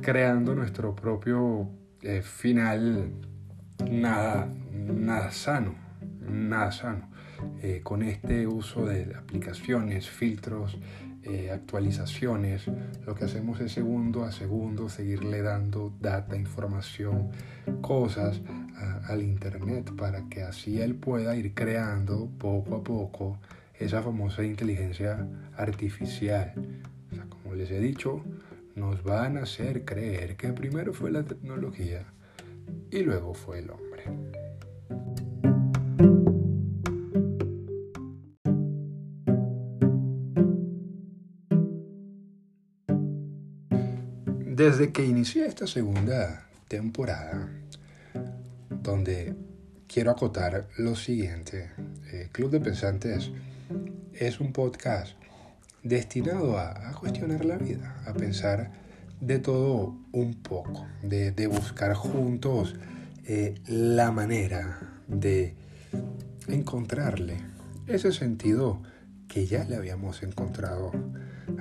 creando 0.00 0.54
nuestro 0.54 0.94
propio 0.94 1.68
eh, 2.02 2.22
final. 2.22 3.10
Nada, 3.90 4.46
nada 4.72 5.32
sano, 5.32 5.74
nada 6.28 6.72
sano. 6.72 7.10
Eh, 7.60 7.80
con 7.82 8.02
este 8.02 8.46
uso 8.46 8.86
de 8.86 9.14
aplicaciones, 9.16 10.08
filtros, 10.08 10.78
eh, 11.24 11.50
actualizaciones, 11.52 12.66
lo 13.06 13.14
que 13.14 13.24
hacemos 13.24 13.60
es 13.60 13.72
segundo 13.72 14.24
a 14.24 14.32
segundo 14.32 14.88
seguirle 14.88 15.42
dando 15.42 15.92
data, 16.00 16.36
información, 16.36 17.30
cosas 17.80 18.40
al 19.04 19.22
Internet 19.22 19.92
para 19.96 20.28
que 20.28 20.42
así 20.42 20.80
él 20.80 20.96
pueda 20.96 21.36
ir 21.36 21.54
creando 21.54 22.28
poco 22.38 22.76
a 22.76 22.82
poco 22.82 23.38
esa 23.78 24.02
famosa 24.02 24.44
inteligencia 24.44 25.26
artificial. 25.56 26.52
como 27.28 27.54
les 27.54 27.70
he 27.70 27.80
dicho, 27.80 28.24
nos 28.74 29.02
van 29.02 29.36
a 29.36 29.42
hacer 29.42 29.84
creer 29.84 30.36
que 30.36 30.52
primero 30.52 30.92
fue 30.92 31.10
la 31.10 31.22
tecnología 31.22 32.04
y 32.90 33.00
luego 33.00 33.34
fue 33.34 33.60
el 33.60 33.70
hombre. 33.70 35.31
Desde 44.62 44.92
que 44.92 45.04
inicié 45.04 45.44
esta 45.46 45.66
segunda 45.66 46.46
temporada, 46.68 47.48
donde 48.70 49.34
quiero 49.88 50.12
acotar 50.12 50.68
lo 50.78 50.94
siguiente, 50.94 51.72
eh, 52.12 52.28
Club 52.30 52.52
de 52.52 52.60
Pensantes 52.60 53.32
es 54.12 54.38
un 54.38 54.52
podcast 54.52 55.16
destinado 55.82 56.60
a, 56.60 56.92
cuestionar 56.92 57.44
la 57.44 57.56
vida, 57.56 58.04
a 58.06 58.12
pensar 58.12 58.70
de 59.20 59.40
todo 59.40 59.96
un 60.12 60.34
poco, 60.44 60.86
de, 61.02 61.32
buscar 61.48 61.94
juntos 61.94 62.76
eh, 63.26 63.54
la 63.66 64.12
manera 64.12 65.00
de 65.08 65.56
encontrarle 66.46 67.38
ese 67.88 68.12
sentido 68.12 68.80
que 69.26 69.44
ya 69.44 69.64
le 69.64 69.74
habíamos 69.74 70.22
encontrado 70.22 70.92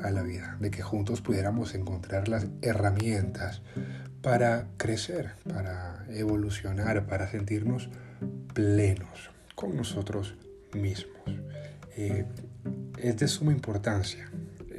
a 0.03 0.11
la 0.11 0.23
vida, 0.23 0.57
de 0.59 0.71
que 0.71 0.81
juntos 0.81 1.21
pudiéramos 1.21 1.75
encontrar 1.75 2.27
las 2.27 2.47
herramientas 2.61 3.61
para 4.21 4.67
crecer, 4.77 5.33
para 5.47 6.05
evolucionar, 6.09 7.07
para 7.07 7.29
sentirnos 7.29 7.89
plenos 8.53 9.31
con 9.55 9.75
nosotros 9.75 10.35
mismos. 10.73 11.39
Eh, 11.97 12.25
es 12.97 13.17
de 13.17 13.27
suma 13.27 13.51
importancia 13.51 14.29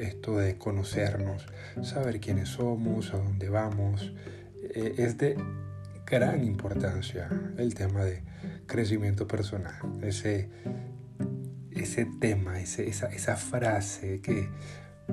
esto 0.03 0.39
de 0.39 0.59
conocernos, 0.59 1.47
saber 1.83 2.21
quiénes 2.21 2.49
somos, 2.49 3.13
a 3.15 3.19
dónde 3.19 3.49
vamos, 3.49 4.13
eh, 4.63 4.95
es 4.99 5.19
de 5.19 5.37
gran 6.07 6.45
importancia 6.45 7.29
el 7.57 7.75
tema 7.75 8.05
de 8.05 8.23
crecimiento 8.67 9.27
personal, 9.27 9.75
ese, 10.03 10.49
ese 11.71 12.07
tema, 12.21 12.61
ese, 12.61 12.89
esa, 12.89 13.07
esa 13.07 13.37
frase 13.37 14.21
que 14.21 14.49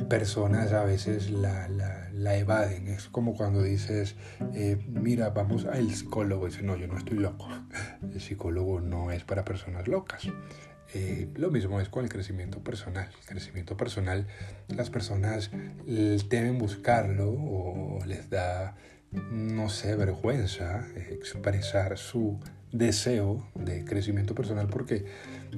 personas 0.07 0.73
a 0.73 0.83
veces 0.83 1.29
la, 1.29 1.67
la, 1.67 2.37
evaden. 2.37 2.87
Es 2.87 3.07
como 3.07 3.35
cuando 3.35 3.63
dices, 3.63 4.15
eh, 4.53 4.77
mira, 4.87 5.29
vamos 5.29 5.65
al 5.65 5.89
psicólogo. 5.91 6.45
Dice, 6.45 6.63
no, 6.63 6.75
yo 6.75 6.87
no 6.87 6.97
estoy 6.97 7.17
loco. 7.17 7.47
El 8.13 8.21
psicólogo 8.21 8.81
no 8.81 9.11
es 9.11 9.23
para 9.23 9.43
personas 9.45 9.87
locas. 9.87 10.27
Eh, 10.93 11.29
lo 11.35 11.51
mismo 11.51 11.79
es 11.79 11.89
con 11.89 12.03
el 12.03 12.09
crecimiento 12.09 12.63
personal. 12.63 13.09
El 13.21 13.25
crecimiento 13.27 13.77
personal, 13.77 14.25
las 14.67 14.89
personas 14.89 15.51
deben 15.85 16.57
buscarlo 16.57 17.29
o 17.29 17.99
les 18.05 18.29
da, 18.31 18.75
no 19.11 19.69
sé, 19.69 19.95
vergüenza 19.95 20.87
expresar 20.95 21.97
su 21.99 22.39
deseo 22.71 23.47
de 23.55 23.83
crecimiento 23.83 24.35
personal 24.35 24.67
porque 24.67 25.05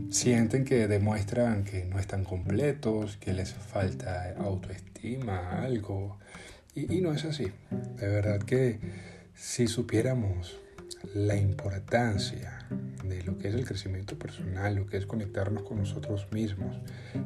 sienten 0.09 0.65
que 0.65 0.87
demuestran 0.87 1.63
que 1.63 1.85
no 1.85 1.99
están 1.99 2.23
completos, 2.23 3.17
que 3.17 3.33
les 3.33 3.53
falta 3.53 4.33
autoestima, 4.37 5.61
algo. 5.61 6.17
Y, 6.73 6.97
y 6.97 7.01
no 7.01 7.13
es 7.13 7.25
así. 7.25 7.51
De 7.97 8.07
verdad 8.07 8.41
que 8.41 8.79
si 9.35 9.67
supiéramos 9.67 10.59
la 11.13 11.35
importancia 11.35 12.65
de 13.03 13.23
lo 13.23 13.37
que 13.37 13.49
es 13.49 13.55
el 13.55 13.65
crecimiento 13.65 14.17
personal, 14.17 14.75
lo 14.75 14.85
que 14.85 14.97
es 14.97 15.05
conectarnos 15.05 15.63
con 15.63 15.77
nosotros 15.77 16.27
mismos, 16.31 16.79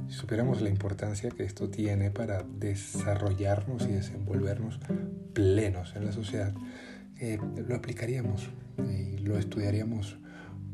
si 0.08 0.13
supiéramos 0.13 0.62
la 0.62 0.69
importancia 0.69 1.30
que 1.30 1.43
esto 1.43 1.69
tiene 1.69 2.10
para 2.12 2.43
desarrollarnos 2.43 3.84
y 3.84 3.91
desenvolvernos 3.91 4.80
plenos 5.34 5.95
en 5.95 6.06
la 6.06 6.12
sociedad, 6.12 6.54
eh, 7.19 7.38
lo 7.67 7.76
aplicaríamos 7.76 8.50
y 8.77 9.17
lo 9.19 9.38
estudiaríamos 9.38 10.17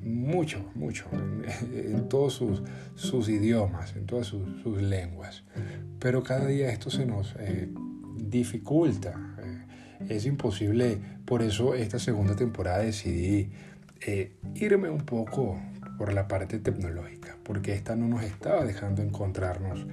mucho, 0.03 0.65
mucho, 0.73 1.05
en, 1.11 2.09
todos 2.09 2.33
sus, 2.33 2.63
sus, 2.95 3.29
idiomas, 3.29 3.95
en 3.95 4.05
todas 4.05 4.27
sus, 4.27 4.81
lenguas. 4.81 5.43
Pero 5.99 6.23
cada 6.23 6.47
día 6.47 6.71
esto 6.71 6.89
se 6.89 7.05
nos 7.05 7.35
eh, 7.39 7.69
dificulta. 8.17 9.35
Eh, 9.43 9.65
es 10.09 10.25
imposible, 10.25 10.97
por 11.25 11.41
eso 11.43 11.75
esta 11.75 11.99
segunda 11.99 12.35
temporada 12.35 12.79
decidí 12.79 13.51
eh, 14.05 14.35
irme 14.55 14.89
un 14.89 15.05
poco 15.05 15.59
por 15.97 16.13
la 16.13 16.27
parte 16.27 16.57
tecnológica, 16.57 17.37
porque 17.43 17.73
esta 17.73 17.95
no 17.95 18.07
nos 18.07 18.23
estaba 18.23 18.65
dejando 18.65 19.03
encontrarnos 19.03 19.85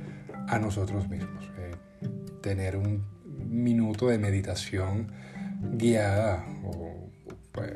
a 0.49 0.59
nosotros 0.59 1.09
mismos. 1.11 1.45
Eh, 1.59 2.09
tener 2.41 2.77
un 2.77 3.05
minuto 3.51 4.09
de 4.09 4.19
meditación 4.19 5.13
guiada 5.77 6.47
o 6.65 6.88
pues, 7.59 7.73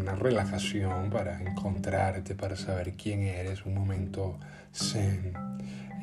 una 0.00 0.14
relajación 0.14 1.10
para 1.10 1.42
encontrarte, 1.42 2.34
para 2.36 2.54
saber 2.54 2.92
quién 2.92 3.22
eres, 3.22 3.66
un 3.66 3.74
momento 3.74 4.38
zen, 4.72 5.32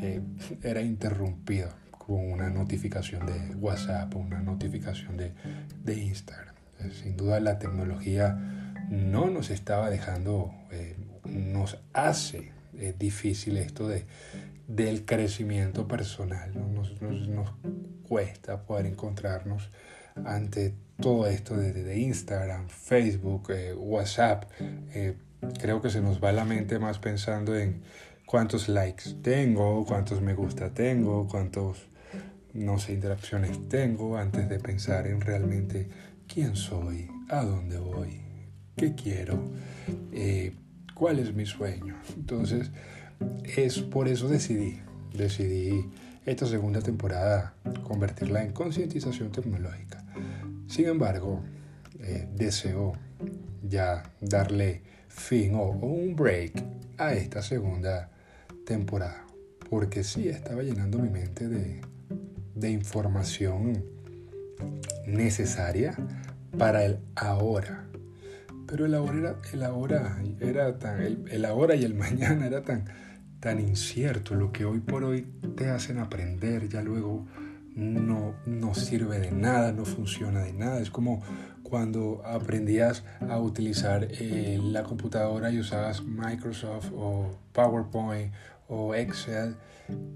eh, 0.01 0.21
era 0.61 0.81
interrumpido 0.81 1.69
con 1.91 2.31
una 2.31 2.49
notificación 2.49 3.25
de 3.25 3.55
WhatsApp 3.55 4.13
una 4.15 4.41
notificación 4.41 5.15
de, 5.15 5.31
de 5.83 5.93
Instagram. 5.97 6.53
Sin 7.01 7.15
duda 7.15 7.39
la 7.39 7.59
tecnología 7.59 8.37
no 8.89 9.29
nos 9.29 9.51
estaba 9.51 9.89
dejando, 9.89 10.53
eh, 10.71 10.97
nos 11.23 11.77
hace 11.93 12.51
eh, 12.77 12.93
difícil 12.99 13.55
esto 13.55 13.87
de, 13.87 14.05
del 14.67 15.05
crecimiento 15.05 15.87
personal. 15.87 16.51
Nos, 16.73 17.01
nos, 17.01 17.53
cuesta 18.03 18.63
poder 18.63 18.85
encontrarnos 18.85 19.71
ante 20.25 20.75
todo 21.01 21.27
esto 21.27 21.55
de, 21.57 21.99
Instagram, 21.99 22.67
Facebook, 22.69 23.51
eh, 23.51 23.73
WhatsApp. 23.73 24.45
creo 25.59 25.81
que 25.81 25.89
se 25.89 26.01
nos 26.01 26.23
va 26.23 26.31
la 26.31 26.45
mente 26.45 26.79
más 26.79 26.99
pensando 26.99 27.57
en 27.57 27.81
cuántos 28.25 28.67
likes 28.67 29.13
tengo, 29.21 29.85
cuántos 29.85 30.21
me 30.21 30.33
gusta 30.33 30.73
tengo, 30.73 31.27
cuántos, 31.27 31.87
no 32.53 32.79
sé, 32.79 32.93
interacciones 32.93 33.69
tengo, 33.69 34.17
antes 34.17 34.49
de 34.49 34.59
pensar 34.59 35.05
en 35.05 35.21
realmente 35.21 35.87
quién 36.27 36.55
soy, 36.55 37.09
a 37.29 37.43
dónde 37.43 37.77
voy, 37.77 38.21
qué 38.75 38.95
quiero, 38.95 39.51
eh, 40.11 40.55
cuál 40.95 41.19
es 41.19 41.33
mi 41.35 41.45
sueño. 41.45 41.95
Entonces, 42.15 42.71
es 43.55 43.79
por 43.79 44.07
eso 44.07 44.27
decidí, 44.27 44.79
decidí 45.13 45.85
esta 46.25 46.47
segunda 46.47 46.81
temporada 46.81 47.53
convertirla 47.83 48.43
en 48.43 48.51
concientización 48.51 49.31
tecnológica. 49.31 50.03
Sin 50.67 50.87
embargo, 50.87 51.43
eh, 51.99 52.27
deseo 52.35 52.93
ya 53.61 54.03
darle 54.21 54.81
fin 55.07 55.55
o, 55.55 55.69
un 55.69 56.15
break 56.15 56.63
a 56.97 57.13
esta 57.13 57.41
segunda 57.41 58.09
temporada. 58.65 59.25
Porque 59.69 60.03
sí 60.03 60.27
estaba 60.27 60.63
llenando 60.63 60.99
mi 60.99 61.09
mente 61.09 61.47
de, 61.47 61.81
de 62.55 62.69
información 62.69 63.83
necesaria 65.07 65.95
para 66.57 66.85
el 66.85 66.99
ahora. 67.15 67.85
Pero 68.67 68.85
el 68.85 68.95
ahora 68.95 69.17
era, 69.17 69.35
el 69.51 69.63
ahora 69.63 70.23
era 70.39 70.79
tan, 70.79 71.27
el, 71.29 71.45
ahora 71.45 71.75
y 71.75 71.83
el 71.83 71.93
mañana 71.95 72.47
era 72.47 72.63
tan, 72.63 72.85
tan 73.39 73.59
incierto. 73.59 74.35
Lo 74.35 74.51
que 74.51 74.65
hoy 74.65 74.79
por 74.79 75.03
hoy 75.03 75.27
te 75.55 75.69
hacen 75.69 75.99
aprender, 75.99 76.69
ya 76.69 76.81
luego 76.81 77.25
no, 77.75 78.35
no 78.45 78.75
sirve 78.75 79.19
de 79.19 79.31
nada, 79.31 79.71
no 79.71 79.85
funciona 79.85 80.41
de 80.41 80.53
nada. 80.53 80.79
Es 80.79 80.89
como 80.89 81.21
cuando 81.63 82.21
aprendías 82.25 83.03
a 83.27 83.39
utilizar 83.39 84.07
eh, 84.11 84.59
la 84.61 84.83
computadora 84.83 85.51
y 85.51 85.59
usabas 85.59 86.03
Microsoft 86.03 86.91
o 86.95 87.37
PowerPoint 87.51 88.31
o 88.67 88.95
Excel 88.95 89.55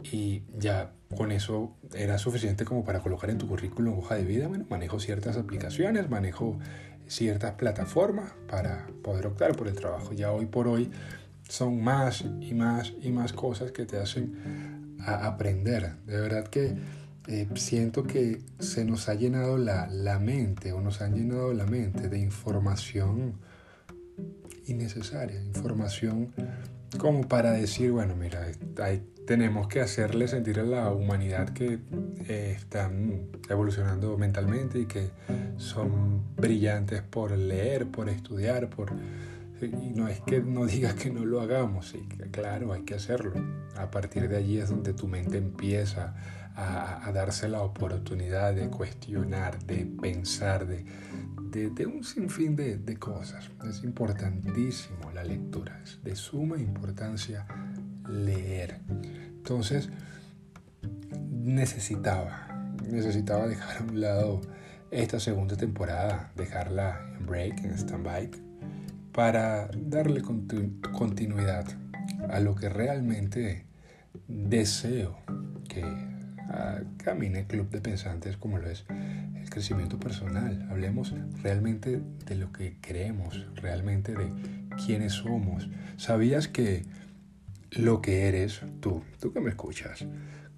y 0.04 0.44
ya 0.58 0.92
con 1.16 1.32
eso 1.32 1.76
era 1.94 2.18
suficiente 2.18 2.66
como 2.66 2.84
para 2.84 3.00
colocar 3.00 3.30
en 3.30 3.38
tu 3.38 3.48
currículum 3.48 3.98
hoja 4.00 4.16
de 4.16 4.24
vida. 4.24 4.48
Bueno, 4.48 4.66
manejo 4.70 5.00
ciertas 5.00 5.38
aplicaciones, 5.38 6.10
manejo 6.10 6.60
ciertas 7.08 7.54
plataformas 7.54 8.34
para 8.50 8.88
poder 9.04 9.28
optar 9.28 9.56
por 9.56 9.68
el 9.68 9.76
trabajo. 9.76 10.14
Ya 10.14 10.32
hoy 10.32 10.46
por 10.46 10.68
hoy 10.68 10.92
son 11.48 11.82
más 11.82 12.26
y 12.42 12.54
más 12.54 12.94
y 13.02 13.12
más 13.12 13.34
cosas 13.34 13.72
que 13.72 13.86
te 13.86 13.98
hacen 13.98 14.98
aprender. 15.06 15.96
De 16.06 16.20
verdad 16.20 16.48
que 16.48 16.76
eh, 17.28 17.48
siento 17.56 18.04
que 18.04 18.42
se 18.60 18.86
nos 18.86 19.10
ha 19.10 19.16
llenado 19.16 19.58
la, 19.58 19.88
la, 19.88 20.20
mente 20.20 20.72
o 20.72 20.82
nos 20.82 21.02
han 21.02 21.14
llenado 21.14 21.54
la 21.54 21.66
mente 21.66 22.08
de 22.08 22.20
información 22.20 23.34
innecesaria, 24.66 25.42
información 25.44 26.34
como 26.98 27.28
para 27.28 27.52
decir, 27.52 27.92
bueno, 27.92 28.16
mira, 28.16 28.48
tenemos 29.26 29.68
que 29.68 29.82
hacerle 29.82 30.28
sentir 30.28 30.60
a 30.60 30.64
la 30.64 30.92
humanidad 30.92 31.50
que 31.50 31.80
eh, 32.28 32.54
están 32.56 33.28
evolucionando 33.50 34.18
mentalmente 34.18 34.80
y 34.80 34.86
que 34.86 35.10
son 35.58 36.24
brillantes 36.38 37.02
por 37.02 37.32
leer, 37.32 37.88
por 37.88 38.10
estudiar, 38.10 38.70
por... 38.70 38.94
Y 39.62 39.90
no 39.90 40.08
es 40.08 40.22
que 40.22 40.40
no 40.40 40.66
digas 40.66 40.94
que 40.94 41.10
no 41.10 41.26
lo 41.26 41.42
hagamos, 41.42 41.90
sí, 41.90 42.08
claro, 42.32 42.74
hay 42.74 42.84
que 42.84 42.94
hacerlo. 42.94 43.34
A 43.76 43.92
partir 43.92 44.30
de 44.30 44.38
allí 44.38 44.60
es 44.60 44.70
donde 44.70 44.94
tu 44.94 45.08
mente 45.08 45.38
empieza 45.38 46.16
a, 46.58 47.12
darse 47.14 47.48
la 47.48 47.62
oportunidad 47.62 48.54
de 48.56 48.70
cuestionar, 48.70 49.64
de 49.64 49.86
pensar, 49.86 50.66
de, 50.66 50.84
de, 51.70 51.86
un 51.86 52.04
sinfín 52.04 52.56
de, 52.56 52.98
cosas. 52.98 53.52
Es 53.70 53.84
importantísimo 53.84 55.12
la 55.14 55.24
lectura, 55.24 55.80
es 55.84 56.04
de 56.04 56.16
suma 56.16 56.58
importancia 56.58 57.46
leer. 58.10 58.80
Entonces, 58.90 59.90
necesitaba, 61.22 62.48
necesitaba 62.90 63.48
dejar 63.48 63.78
a 63.78 63.84
un 63.84 64.02
lado 64.02 64.42
esta 64.90 65.20
segunda 65.20 65.56
temporada, 65.58 66.32
dejarla 66.36 67.00
en 67.20 67.26
break, 67.28 67.64
en 67.66 67.78
stand-by, 67.78 68.32
para 69.12 69.70
darle 69.76 70.24
continuidad 70.24 71.66
a 72.30 72.40
lo 72.40 72.56
que 72.56 72.70
realmente 72.70 73.66
deseo 74.28 75.18
que 75.70 76.17
camine 76.98 77.48
Club 77.48 77.70
de 77.70 77.82
Pensantes 77.82 78.38
como 78.38 78.58
lo 78.58 78.70
es 78.70 78.86
el 79.36 79.50
crecimiento 79.50 80.00
personal. 80.00 80.68
Hablemos 80.70 81.14
realmente 81.42 82.02
de 82.26 82.36
lo 82.36 82.52
que 82.52 82.78
creemos, 82.82 83.46
realmente 83.56 84.14
de 84.14 84.32
quiénes 84.86 85.14
somos. 85.14 85.70
¿Sabías 85.98 86.48
que 86.48 86.86
lo 87.72 88.02
que 88.02 88.28
eres 88.28 88.62
tú, 88.80 89.04
tú 89.20 89.34
que 89.34 89.42
me 89.42 89.50
escuchas, 89.50 90.06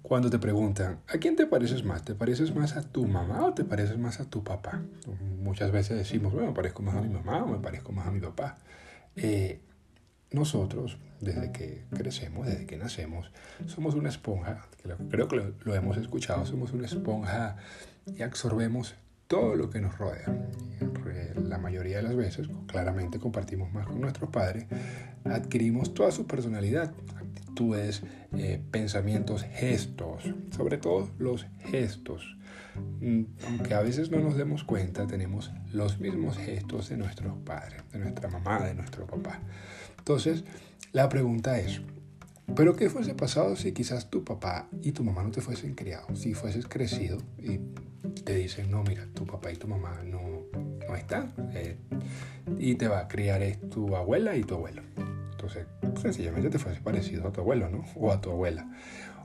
cuando 0.02 0.30
te 0.30 0.38
preguntan, 0.38 1.00
¿a 1.08 1.18
quién 1.18 1.36
te 1.36 1.46
pareces 1.46 1.84
más? 1.84 2.04
¿Te 2.04 2.14
pareces 2.14 2.54
más 2.54 2.76
a 2.76 2.82
tu 2.82 3.06
mamá 3.06 3.44
o 3.44 3.54
te 3.54 3.64
pareces 3.64 3.98
más 3.98 4.20
a 4.20 4.28
tu 4.28 4.42
papá? 4.42 4.82
Muchas 5.40 5.70
veces 5.70 5.96
decimos, 5.96 6.32
bueno, 6.32 6.48
me 6.48 6.54
parezco 6.54 6.82
más 6.82 6.96
a 6.96 7.00
mi 7.00 7.08
mamá 7.08 7.44
o 7.44 7.46
me 7.46 7.58
parezco 7.58 7.92
más 7.92 8.06
a 8.06 8.10
mi 8.10 8.20
papá. 8.20 8.58
Eh, 9.16 9.60
nosotros, 10.32 10.98
desde 11.20 11.52
que 11.52 11.84
crecemos, 11.94 12.46
desde 12.46 12.66
que 12.66 12.76
nacemos, 12.76 13.30
somos 13.66 13.94
una 13.94 14.08
esponja, 14.08 14.66
creo 15.10 15.28
que 15.28 15.54
lo, 15.64 15.74
hemos 15.74 15.96
escuchado, 15.96 16.46
somos 16.46 16.72
una 16.72 16.86
esponja 16.86 17.56
y 18.06 18.22
absorbemos 18.22 18.94
todo 19.26 19.54
lo 19.54 19.70
que 19.70 19.80
nos 19.80 19.96
rodea. 19.98 20.26
La 21.36 21.58
mayoría 21.58 21.98
de 21.98 22.02
las 22.02 22.16
veces, 22.16 22.48
claramente 22.66 23.18
compartimos 23.18 23.72
más 23.72 23.86
con 23.86 24.00
nuestros 24.00 24.30
padres, 24.30 24.66
adquirimos 25.24 25.94
toda 25.94 26.10
su 26.10 26.26
personalidad, 26.26 26.92
actitudes, 27.16 28.02
eh, 28.32 28.60
pensamientos, 28.70 29.42
gestos, 29.42 30.24
sobre 30.50 30.78
todo 30.78 31.10
los 31.18 31.46
gestos. 31.58 32.36
Mm, 33.00 33.22
aunque 33.46 33.74
a 33.74 33.80
veces 33.80 34.10
no 34.10 34.20
nos 34.20 34.36
demos 34.36 34.64
cuenta, 34.64 35.06
tenemos 35.06 35.50
los 35.72 35.98
mismos 36.00 36.36
gestos 36.38 36.88
de 36.88 36.96
nuestros 36.96 37.36
padres, 37.38 37.82
de 37.92 37.98
nuestra 37.98 38.28
mamá, 38.28 38.60
de 38.64 38.74
nuestro 38.74 39.06
papá. 39.06 39.40
Entonces, 39.98 40.44
la 40.92 41.08
pregunta 41.08 41.58
es, 41.58 41.80
¿pero 42.56 42.74
qué 42.74 42.90
fuese 42.90 43.14
pasado 43.14 43.54
si 43.56 43.72
quizás 43.72 44.10
tu 44.10 44.24
papá 44.24 44.68
y 44.82 44.92
tu 44.92 45.04
mamá 45.04 45.22
no 45.22 45.30
te 45.30 45.40
fuesen 45.40 45.74
criados? 45.74 46.18
Si 46.18 46.34
fueses 46.34 46.66
crecido 46.66 47.18
y 47.38 47.60
te 48.24 48.34
dicen, 48.34 48.70
no, 48.70 48.82
mira, 48.82 49.06
tu 49.14 49.24
papá 49.24 49.52
y 49.52 49.56
tu 49.56 49.68
mamá 49.68 50.02
no, 50.04 50.46
no 50.88 50.96
están 50.96 51.32
eh, 51.54 51.76
y 52.58 52.74
te 52.74 52.88
va 52.88 53.00
a 53.00 53.08
criar 53.08 53.42
es 53.42 53.60
tu 53.70 53.94
abuela 53.94 54.36
y 54.36 54.42
tu 54.42 54.54
abuelo. 54.54 54.82
Entonces, 55.30 55.66
sencillamente 56.00 56.50
te 56.50 56.58
fuese 56.58 56.80
parecido 56.80 57.28
a 57.28 57.32
tu 57.32 57.40
abuelo, 57.40 57.70
¿no? 57.70 57.84
O 57.96 58.10
a 58.10 58.20
tu 58.20 58.30
abuela. 58.30 58.68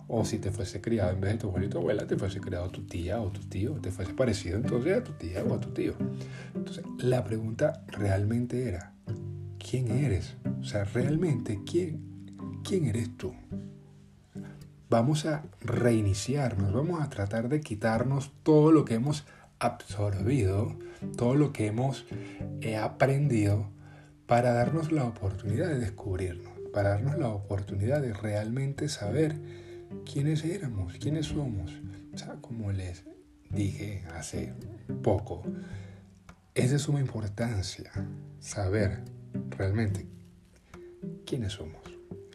O 0.08 0.24
si 0.24 0.38
te 0.38 0.52
fuese 0.52 0.82
criado 0.82 1.12
en 1.12 1.20
vez 1.20 1.32
de 1.34 1.38
tu 1.40 1.48
abuelo 1.48 1.66
y 1.66 1.70
tu 1.70 1.80
abuela, 1.80 2.06
te 2.06 2.16
fuese 2.16 2.40
criado 2.40 2.70
tu 2.70 2.86
tía 2.86 3.20
o 3.20 3.32
tu 3.32 3.42
tío, 3.42 3.74
te 3.82 3.90
fuese 3.90 4.14
parecido 4.14 4.58
entonces 4.58 4.98
a 4.98 5.04
tu 5.04 5.14
tía 5.14 5.44
o 5.44 5.56
a 5.56 5.60
tu 5.60 5.72
tío. 5.72 5.96
Entonces, 6.54 6.86
la 7.00 7.24
pregunta 7.24 7.84
realmente 7.88 8.68
era, 8.68 8.95
quién 9.68 9.90
eres. 9.92 10.36
O 10.62 10.64
sea, 10.64 10.84
realmente, 10.86 11.60
¿quién, 11.66 12.62
quién 12.64 12.86
eres 12.86 13.16
tú? 13.18 13.34
Vamos 14.90 15.26
a 15.26 15.44
reiniciarnos, 15.62 16.72
vamos 16.72 17.02
a 17.02 17.10
tratar 17.10 17.50
de 17.50 17.62
quitarnos 17.62 18.32
todo 18.44 18.72
lo 18.72 18.86
que 18.86 18.94
hemos 18.96 19.26
absorbido, 19.60 20.78
todo 21.18 21.36
lo 21.36 21.52
que 21.52 21.68
hemos 21.68 22.06
eh, 22.62 22.78
aprendido 22.78 23.70
para 24.28 24.54
darnos 24.54 24.92
la 24.92 25.06
oportunidad 25.06 25.68
de 25.68 25.80
descubrirnos, 25.80 26.54
para 26.72 26.90
darnos 26.90 27.18
la 27.18 27.30
oportunidad 27.30 28.02
de 28.02 28.14
realmente 28.14 28.90
saber 28.90 29.36
quiénes 30.12 30.46
éramos, 30.46 30.98
quiénes 31.00 31.28
somos. 31.28 31.72
O 32.14 32.18
sea, 32.18 32.36
como 32.42 32.72
les 32.72 33.04
dije 33.50 34.04
hace 34.14 34.54
poco, 35.02 35.44
es 36.54 36.72
de 36.72 36.80
suma 36.80 37.00
importancia 37.00 37.92
saber 38.40 39.15
realmente 39.50 40.08
quiénes 41.26 41.54
somos, 41.54 41.82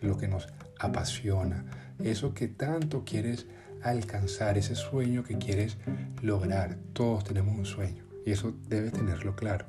lo 0.01 0.17
que 0.17 0.29
nos 0.29 0.49
apasiona, 0.79 1.65
eso 2.03 2.35
que 2.35 2.49
tanto 2.49 3.05
quieres 3.05 3.47
alcanzar, 3.83 4.59
ese 4.59 4.75
sueño 4.75 5.25
que 5.25 5.39
quieres 5.39 5.79
lograr. 6.23 6.77
Todos 6.93 7.25
tenemos 7.25 7.57
un 7.57 7.67
sueño 7.67 8.05
y 8.25 8.33
eso 8.33 8.55
debes 8.69 8.93
tenerlo 8.93 9.37
claro. 9.37 9.67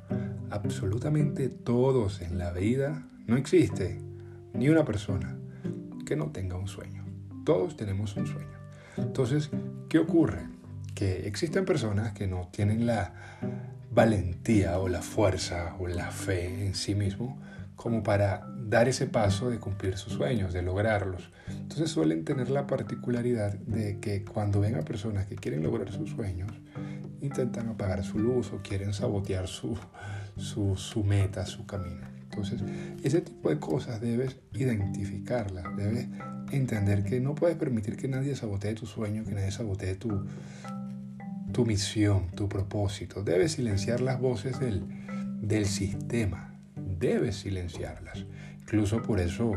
Absolutamente 0.50 1.48
todos 1.48 2.20
en 2.20 2.38
la 2.38 2.52
vida 2.52 3.06
no 3.26 3.36
existe 3.36 3.98
ni 4.54 4.68
una 4.68 4.84
persona 4.84 5.36
que 6.04 6.16
no 6.16 6.30
tenga 6.30 6.56
un 6.56 6.68
sueño. 6.68 7.04
Todos 7.44 7.76
tenemos 7.76 8.16
un 8.16 8.26
sueño. 8.26 8.58
Entonces, 8.96 9.50
¿qué 9.88 9.98
ocurre? 9.98 10.46
Que 10.94 11.26
existen 11.26 11.64
personas 11.64 12.12
que 12.12 12.26
no 12.26 12.48
tienen 12.52 12.86
la 12.86 13.14
valentía 13.92 14.78
o 14.78 14.88
la 14.88 15.02
fuerza 15.02 15.76
o 15.78 15.86
la 15.86 16.10
fe 16.10 16.66
en 16.66 16.74
sí 16.74 16.94
mismo 16.94 17.38
como 17.76 18.02
para 18.02 18.46
dar 18.68 18.88
ese 18.88 19.06
paso 19.06 19.50
de 19.50 19.58
cumplir 19.58 19.98
sus 19.98 20.12
sueños, 20.12 20.52
de 20.52 20.62
lograrlos. 20.62 21.30
Entonces 21.48 21.90
suelen 21.90 22.24
tener 22.24 22.48
la 22.48 22.66
particularidad 22.66 23.54
de 23.54 23.98
que 23.98 24.24
cuando 24.24 24.60
ven 24.60 24.76
a 24.76 24.82
personas 24.82 25.26
que 25.26 25.34
quieren 25.34 25.62
lograr 25.62 25.90
sus 25.90 26.10
sueños, 26.10 26.52
intentan 27.20 27.68
apagar 27.68 28.04
su 28.04 28.18
luz 28.18 28.52
o 28.52 28.62
quieren 28.62 28.94
sabotear 28.94 29.48
su, 29.48 29.76
su, 30.36 31.04
meta, 31.04 31.44
su 31.44 31.66
camino. 31.66 32.06
Entonces, 32.22 32.62
ese 33.02 33.20
tipo 33.20 33.50
de 33.50 33.58
cosas 33.58 34.00
debes 34.00 34.36
identificarlas, 34.52 35.64
debes 35.76 36.08
entender 36.50 37.04
que 37.04 37.20
no 37.20 37.34
puedes 37.34 37.56
permitir 37.56 37.96
que 37.96 38.08
nadie 38.08 38.36
sabotee 38.36 38.74
tu 38.74 38.86
sueño, 38.86 39.24
que 39.24 39.32
nadie 39.32 39.50
sabotee 39.50 39.96
tu, 39.96 40.24
tu 41.52 41.64
misión, 41.66 42.30
tu 42.34 42.48
propósito. 42.48 43.22
Debes 43.22 43.52
silenciar 43.52 44.00
las 44.00 44.20
voces 44.20 44.58
del, 44.58 44.82
del 45.40 45.66
sistema. 45.66 46.54
Debes 46.76 47.36
silenciarlas. 47.36 48.24
Incluso 48.60 49.02
por 49.02 49.20
eso 49.20 49.52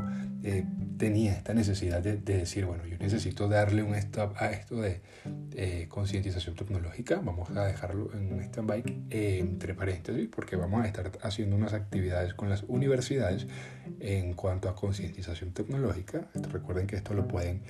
eh, 0.47 0.63
tenía 0.97 1.33
esta 1.33 1.55
necesidad 1.55 2.03
de, 2.03 2.17
decir, 2.17 2.65
bueno, 2.65 2.85
yo 2.85 2.97
necesito 2.99 3.47
darle 3.47 3.81
un 3.81 3.95
stop 3.95 4.35
a 4.37 4.51
esto 4.51 4.79
de 4.79 5.01
eh, 5.55 5.87
concientización 5.89 6.55
tecnológica, 6.55 7.19
vamos 7.23 7.49
a 7.49 7.65
dejarlo 7.65 8.13
en 8.13 8.31
un 8.31 8.41
stand-by 8.41 8.83
eh, 9.09 9.39
entre 9.39 9.73
paréntesis, 9.73 10.29
porque 10.33 10.55
vamos 10.55 10.83
a 10.83 10.87
estar 10.87 11.11
haciendo 11.23 11.55
unas 11.55 11.73
actividades 11.73 12.35
con 12.35 12.47
las 12.47 12.61
universidades 12.67 13.47
en 13.99 14.35
cuanto 14.35 14.69
a 14.69 14.75
concientización 14.75 15.51
tecnológica. 15.51 16.27
Recuerden 16.35 16.85
que 16.85 16.97
esto 16.97 17.15
lo 17.15 17.27
pueden 17.27 17.63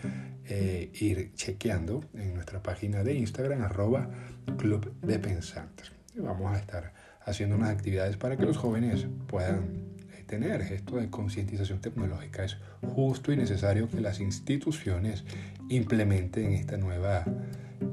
eh, 0.44 0.92
ir 1.00 1.32
chequeando 1.34 2.04
en 2.14 2.34
nuestra 2.34 2.62
página 2.62 3.04
de 3.04 3.14
Instagram, 3.14 3.62
arroba 3.62 4.10
Club 4.58 4.94
de 5.02 5.18
Pensantes. 5.20 5.94
Vamos 6.18 6.54
a 6.54 6.60
estar 6.60 6.94
haciendo 7.22 7.56
unas 7.56 7.70
actividades 7.70 8.18
para 8.18 8.36
que 8.36 8.44
los 8.44 8.58
jóvenes 8.58 9.08
puedan 9.28 9.85
tener 10.26 10.62
esto 10.62 10.98
de 10.98 11.10
concientización 11.10 11.80
tecnológica. 11.80 12.44
Es 12.44 12.58
justo 12.82 13.32
y 13.32 13.38
necesario 13.38 13.90
que 13.90 14.02
las 14.02 14.20
instituciones 14.20 15.24
implementen 15.70 16.54
esta 16.54 16.78
nueva 16.78 17.26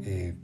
eh, 0.02 0.34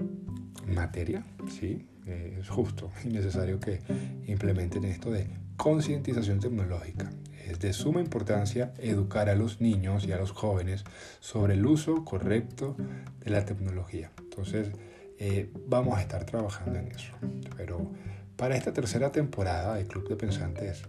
materia, 0.67 1.25
¿sí? 1.49 1.87
Eh, 2.07 2.39
es 2.41 2.49
justo 2.49 2.91
y 3.05 3.09
necesario 3.09 3.61
que 3.61 3.81
implementen 4.27 4.85
esto 4.85 5.11
de 5.11 5.27
concientización 5.57 6.41
tecnológica. 6.41 7.11
Es 7.47 7.59
de 7.61 7.73
suma 7.73 8.01
importancia 8.01 8.73
educar 8.79 9.29
a 9.29 9.35
los 9.35 9.61
niños 9.61 10.07
y 10.07 10.13
a 10.13 10.19
los 10.19 10.33
jóvenes 10.33 10.85
sobre 11.21 11.55
el 11.55 11.67
uso 11.67 12.05
correcto 12.05 12.77
de 13.21 13.31
la 13.31 13.45
tecnología. 13.45 14.11
Entonces, 14.19 14.71
eh, 15.19 15.51
vamos 15.67 15.99
a 15.99 16.03
estar 16.03 16.25
trabajando 16.25 16.79
en 16.79 16.89
eso. 16.89 17.13
Pero 17.57 17.91
para 18.39 18.57
esta 18.57 18.73
tercera 18.73 19.11
temporada 19.11 19.75
de 19.75 19.85
Club 19.85 20.09
de 20.09 20.15
Pensantes, 20.15 20.85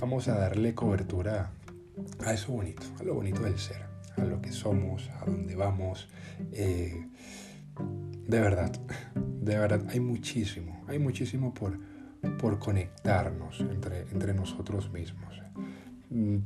vamos 0.00 0.26
a 0.26 0.36
darle 0.36 0.74
cobertura 0.74 1.52
a 2.26 2.32
eso 2.32 2.52
bonito, 2.52 2.82
a 2.98 3.04
lo 3.04 3.14
bonito 3.14 3.42
del 3.42 3.56
ser, 3.56 3.84
a 4.16 4.24
lo 4.24 4.42
que 4.42 4.50
somos, 4.50 5.08
a 5.20 5.24
dónde 5.24 5.54
vamos. 5.54 6.08
Eh, 6.52 7.06
de 8.26 8.40
verdad, 8.40 8.72
de 9.14 9.56
verdad, 9.56 9.86
hay 9.88 10.00
muchísimo, 10.00 10.84
hay 10.88 10.98
muchísimo 10.98 11.54
por, 11.54 11.78
por 12.36 12.58
conectarnos 12.58 13.60
entre, 13.60 14.00
entre 14.10 14.34
nosotros 14.34 14.92
mismos. 14.92 15.40
Mm, 16.10 16.38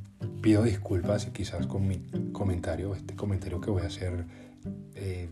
pido 0.42 0.64
disculpas 0.64 1.26
y 1.26 1.30
quizás 1.30 1.66
con 1.66 1.88
mi 1.88 2.10
comentario, 2.32 2.94
este 2.94 3.16
comentario 3.16 3.58
que 3.62 3.70
voy 3.70 3.84
a 3.84 3.86
hacer, 3.86 4.26
eh, 4.96 5.30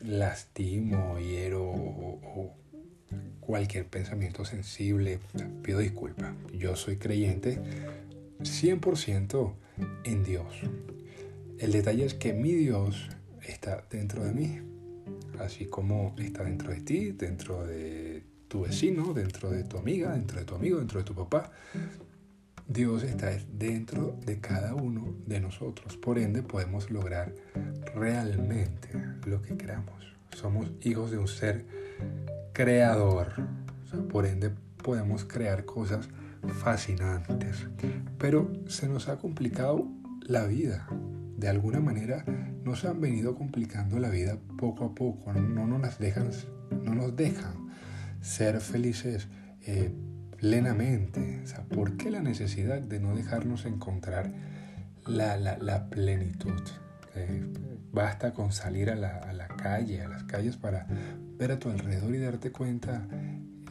lastimo, 0.00 1.18
hiero 1.18 1.64
o 1.64 2.63
cualquier 3.46 3.86
pensamiento 3.86 4.44
sensible, 4.44 5.18
pido 5.62 5.78
disculpas. 5.78 6.34
Yo 6.52 6.76
soy 6.76 6.96
creyente 6.96 7.60
100% 8.40 9.54
en 10.04 10.24
Dios. 10.24 10.46
El 11.58 11.72
detalle 11.72 12.04
es 12.04 12.14
que 12.14 12.32
mi 12.32 12.52
Dios 12.52 13.08
está 13.46 13.84
dentro 13.90 14.24
de 14.24 14.32
mí, 14.32 14.60
así 15.38 15.66
como 15.66 16.14
está 16.18 16.44
dentro 16.44 16.72
de 16.72 16.80
ti, 16.80 17.12
dentro 17.12 17.66
de 17.66 18.22
tu 18.48 18.62
vecino, 18.62 19.12
dentro 19.14 19.50
de 19.50 19.64
tu 19.64 19.78
amiga, 19.78 20.12
dentro 20.12 20.40
de 20.40 20.46
tu 20.46 20.54
amigo, 20.54 20.78
dentro 20.78 20.98
de 20.98 21.04
tu 21.04 21.14
papá. 21.14 21.52
Dios 22.66 23.02
está 23.02 23.30
dentro 23.52 24.16
de 24.24 24.40
cada 24.40 24.74
uno 24.74 25.14
de 25.26 25.38
nosotros. 25.38 25.98
Por 25.98 26.18
ende, 26.18 26.42
podemos 26.42 26.90
lograr 26.90 27.34
realmente 27.94 28.88
lo 29.26 29.42
que 29.42 29.56
queramos. 29.56 30.14
Somos 30.34 30.70
hijos 30.82 31.10
de 31.10 31.18
un 31.18 31.28
ser 31.28 31.83
creador. 32.52 33.32
por 34.10 34.26
ende 34.26 34.50
podemos 34.82 35.24
crear 35.24 35.64
cosas 35.64 36.08
fascinantes. 36.48 37.66
Pero 38.18 38.52
se 38.68 38.88
nos 38.88 39.08
ha 39.08 39.16
complicado 39.18 39.88
la 40.22 40.44
vida. 40.46 40.86
De 41.36 41.48
alguna 41.48 41.80
manera 41.80 42.24
nos 42.64 42.84
han 42.84 43.00
venido 43.00 43.34
complicando 43.34 43.98
la 43.98 44.08
vida 44.10 44.38
poco 44.58 44.84
a 44.84 44.94
poco. 44.94 45.32
No, 45.32 45.66
nos, 45.66 45.98
dejan, 45.98 46.30
no 46.84 46.94
nos 46.94 47.16
dejan 47.16 47.68
ser 48.20 48.60
felices 48.60 49.28
eh, 49.62 49.90
plenamente. 50.38 51.42
¿Por 51.74 51.96
qué 51.96 52.10
la 52.10 52.20
necesidad 52.20 52.80
de 52.80 53.00
no 53.00 53.16
dejarnos 53.16 53.66
encontrar 53.66 54.32
la, 55.06 55.88
plenitud? 55.90 56.62
Eh, 57.16 57.46
basta 57.92 58.32
con 58.32 58.52
salir 58.52 58.90
a 58.90 58.96
la, 58.96 59.18
a 59.18 59.32
la 59.32 59.48
calle, 59.48 60.02
a 60.02 60.08
las 60.08 60.24
calles 60.24 60.56
para 60.56 60.86
ver 61.38 61.52
a 61.52 61.58
tu 61.58 61.70
alrededor 61.70 62.14
y 62.14 62.18
darte 62.18 62.52
cuenta 62.52 63.06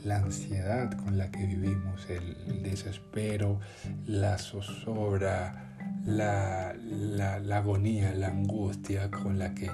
la 0.03 0.17
ansiedad 0.17 0.91
con 1.03 1.17
la 1.17 1.31
que 1.31 1.45
vivimos, 1.45 2.07
el 2.09 2.61
desespero, 2.63 3.59
la 4.05 4.37
zozobra, 4.37 5.73
la, 6.05 7.57
agonía, 7.57 8.13
la 8.13 8.27
angustia 8.27 9.09
con 9.09 9.39
la 9.39 9.53
que 9.53 9.71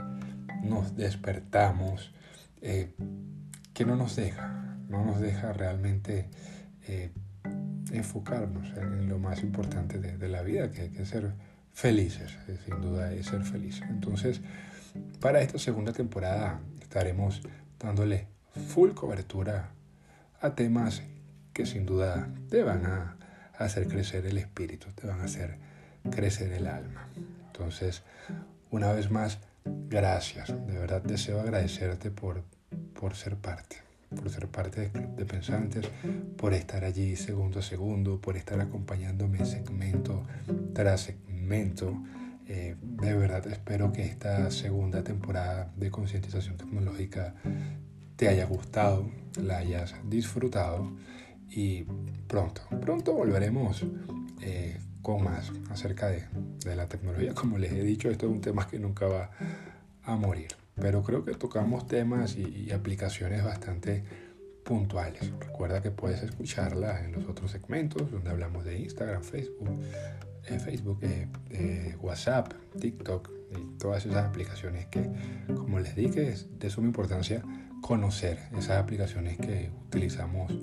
nos 0.64 0.96
despertamos, 0.96 2.12
eh, 2.62 2.94
que 3.74 3.86
no 3.86 3.96
nos 3.96 4.16
deja, 4.16 4.78
no 4.90 5.06
nos 5.06 5.20
deja 5.20 5.54
realmente 5.54 6.30
eh, 6.88 7.12
enfocarnos 7.92 8.70
en, 8.78 9.10
lo 9.10 9.20
más 9.20 9.42
importante 9.42 10.00
de, 10.00 10.30
la 10.30 10.42
vida, 10.42 10.70
que 10.72 10.82
hay 10.82 11.06
ser 11.06 11.34
felices, 11.74 12.38
eh, 12.48 12.58
sin 12.66 12.82
duda 12.82 13.12
es 13.14 13.28
ser 13.28 13.44
felices. 13.44 13.84
Entonces, 13.90 14.42
para 15.20 15.42
esta 15.42 15.58
segunda 15.58 15.94
temporada 15.94 16.60
estaremos 16.82 17.42
dándole 17.80 18.28
full 18.68 18.92
cobertura 18.92 19.72
a 20.42 20.56
temas 20.56 21.02
que 21.54 21.66
sin 21.66 21.86
duda 21.86 22.30
te 22.50 22.64
van 22.64 22.86
a 22.86 23.18
hacer 23.58 23.88
crecer 23.88 24.26
el 24.26 24.38
espíritu, 24.38 24.88
te 24.94 25.08
van 25.08 25.22
a 25.22 25.26
hacer 25.26 25.58
crecer 26.10 26.52
el 26.54 26.68
alma. 26.68 27.08
Entonces, 27.48 28.04
una 28.72 28.92
vez 28.94 29.12
más, 29.12 29.40
gracias. 29.66 30.50
De 30.68 30.78
verdad 30.78 31.02
deseo 31.02 31.42
agradecerte 31.42 32.12
por, 32.12 32.44
por 33.00 33.16
ser 33.16 33.36
parte, 33.36 33.78
por 34.16 34.30
ser 34.30 34.48
parte 34.48 34.82
del 34.82 34.92
Club 34.92 35.16
de 35.16 35.26
Pensantes, 35.26 35.90
por 36.38 36.54
estar 36.54 36.84
allí 36.86 37.16
segundo 37.16 37.60
a 37.60 37.62
segundo, 37.62 38.22
por 38.22 38.38
estar 38.38 38.60
acompañándome 38.60 39.46
segmento 39.46 40.24
tras 40.74 41.02
segmento. 41.02 42.02
Eh, 42.52 42.76
de 42.82 43.14
verdad 43.14 43.46
espero 43.46 43.94
que 43.94 44.04
esta 44.04 44.50
segunda 44.50 45.04
temporada 45.04 45.72
de 45.78 45.92
concientización 45.92 46.58
tecnológica 46.58 47.36
te 48.16 48.28
haya 48.28 48.46
gustado, 48.46 49.08
la 49.40 49.58
hayas 49.58 49.94
disfrutado 50.10 50.92
y 51.52 51.84
pronto, 52.28 52.64
pronto 52.82 53.14
volveremos 53.14 53.86
eh, 54.42 54.80
con 55.04 55.24
más 55.24 55.52
acerca 55.70 56.08
de, 56.08 56.26
la 56.76 56.88
tecnología. 56.88 57.36
Como 57.36 57.60
les 57.60 57.72
he 57.72 57.84
dicho, 57.84 58.10
esto 58.10 58.26
es 58.26 58.32
un 58.32 58.42
tema 58.42 58.68
que 58.68 58.80
nunca 58.80 59.06
va 59.06 59.30
a 60.02 60.16
morir, 60.16 60.48
pero 60.74 61.04
creo 61.04 61.24
que 61.24 61.36
tocamos 61.36 61.88
temas 61.88 62.36
y, 62.36 62.72
aplicaciones 62.72 63.44
bastante 63.44 64.04
puntuales. 64.70 65.32
Recuerda 65.40 65.82
que 65.82 65.90
puedes 65.90 66.22
escucharla 66.22 67.04
en 67.04 67.14
los 67.14 67.26
otros 67.26 67.50
segmentos 67.50 68.12
donde 68.12 68.30
hablamos 68.30 68.64
de 68.66 68.78
Instagram, 68.78 69.24
Facebook, 69.24 69.68
Facebook, 70.44 71.00
eh, 71.02 71.28
eh, 71.50 71.96
WhatsApp, 72.00 72.54
TikTok 72.80 73.32
y 73.58 73.78
todas 73.80 74.06
esas 74.06 74.28
aplicaciones 74.28 74.86
que, 74.86 75.10
como 75.48 75.80
les 75.80 75.96
dije, 75.96 76.30
es 76.30 76.60
de 76.60 76.70
suma 76.70 76.86
importancia 76.86 77.42
conocer 77.82 78.38
esas 78.60 78.78
aplicaciones 78.78 79.38
que 79.38 79.72
utilizamos 79.88 80.54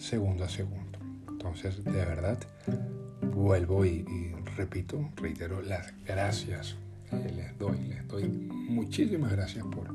segundo 0.00 0.42
a 0.42 0.48
segundo. 0.48 0.98
Entonces, 1.28 1.84
de 1.84 1.92
verdad, 1.92 2.38
vuelvo 3.22 3.84
y, 3.84 4.34
repito, 4.56 5.12
reitero 5.14 5.62
las 5.62 5.94
gracias 6.04 6.74
les 7.12 7.56
doy, 7.56 7.78
les 7.78 8.08
doy 8.08 8.24
muchísimas 8.24 9.30
gracias 9.30 9.64
por 9.66 9.94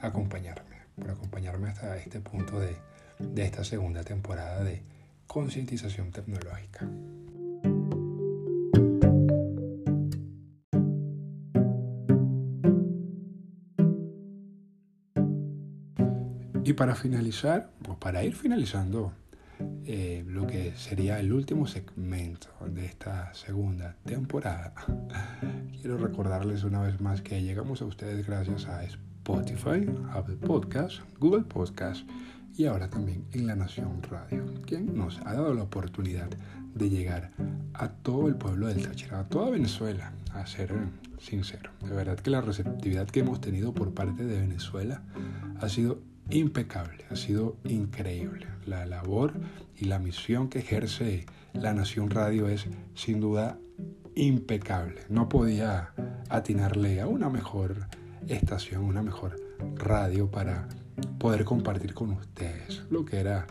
acompañarme, 0.00 0.73
por 0.96 1.10
acompañarme 1.10 1.68
hasta 1.70 1.96
este 1.96 2.20
punto 2.20 2.60
de, 2.60 2.76
de 3.18 3.44
esta 3.44 3.64
segunda 3.64 4.02
temporada 4.02 4.62
de 4.62 4.82
concientización 5.26 6.12
tecnológica. 6.12 6.88
Y 16.66 16.72
para 16.72 16.94
finalizar, 16.94 17.70
o 17.88 17.98
para 17.98 18.24
ir 18.24 18.34
finalizando 18.34 19.12
eh, 19.84 20.24
lo 20.26 20.46
que 20.46 20.74
sería 20.76 21.20
el 21.20 21.30
último 21.30 21.66
segmento 21.66 22.48
de 22.66 22.86
esta 22.86 23.34
segunda 23.34 23.96
temporada, 24.04 24.72
quiero 25.80 25.98
recordarles 25.98 26.64
una 26.64 26.80
vez 26.80 27.02
más 27.02 27.20
que 27.20 27.42
llegamos 27.42 27.82
a 27.82 27.84
ustedes 27.84 28.26
gracias 28.26 28.66
a 28.66 28.82
Spotify, 29.24 29.90
Apple 30.12 30.36
Podcast, 30.36 31.00
Google 31.18 31.44
Podcast 31.44 32.06
y 32.58 32.66
ahora 32.66 32.90
también 32.90 33.24
en 33.32 33.46
La 33.46 33.56
Nación 33.56 34.02
Radio, 34.02 34.44
quien 34.66 34.98
nos 34.98 35.18
ha 35.20 35.32
dado 35.32 35.54
la 35.54 35.62
oportunidad 35.62 36.28
de 36.74 36.90
llegar 36.90 37.30
a 37.72 37.88
todo 37.88 38.28
el 38.28 38.36
pueblo 38.36 38.66
del 38.66 38.86
Táchira, 38.86 39.20
a 39.20 39.28
toda 39.30 39.48
Venezuela, 39.48 40.12
a 40.34 40.44
ser 40.46 40.74
sincero. 41.18 41.70
De 41.82 41.94
verdad 41.94 42.18
que 42.20 42.28
la 42.28 42.42
receptividad 42.42 43.06
que 43.06 43.20
hemos 43.20 43.40
tenido 43.40 43.72
por 43.72 43.94
parte 43.94 44.26
de 44.26 44.40
Venezuela 44.40 45.00
ha 45.58 45.70
sido 45.70 46.02
impecable, 46.28 47.06
ha 47.10 47.16
sido 47.16 47.56
increíble. 47.64 48.46
La 48.66 48.84
labor 48.84 49.32
y 49.74 49.86
la 49.86 49.98
misión 49.98 50.50
que 50.50 50.58
ejerce 50.58 51.24
la 51.54 51.72
Nación 51.72 52.10
Radio 52.10 52.46
es 52.50 52.66
sin 52.94 53.20
duda 53.20 53.56
impecable. 54.16 55.00
No 55.08 55.30
podía 55.30 55.94
atinarle 56.28 57.00
a 57.00 57.06
una 57.06 57.30
mejor 57.30 57.88
estación, 58.28 58.84
una 58.84 59.02
mejor 59.02 59.36
radio 59.76 60.30
para 60.30 60.68
poder 61.18 61.44
compartir 61.44 61.94
con 61.94 62.10
ustedes 62.10 62.84
lo 62.90 63.04
que 63.04 63.18
era 63.18 63.46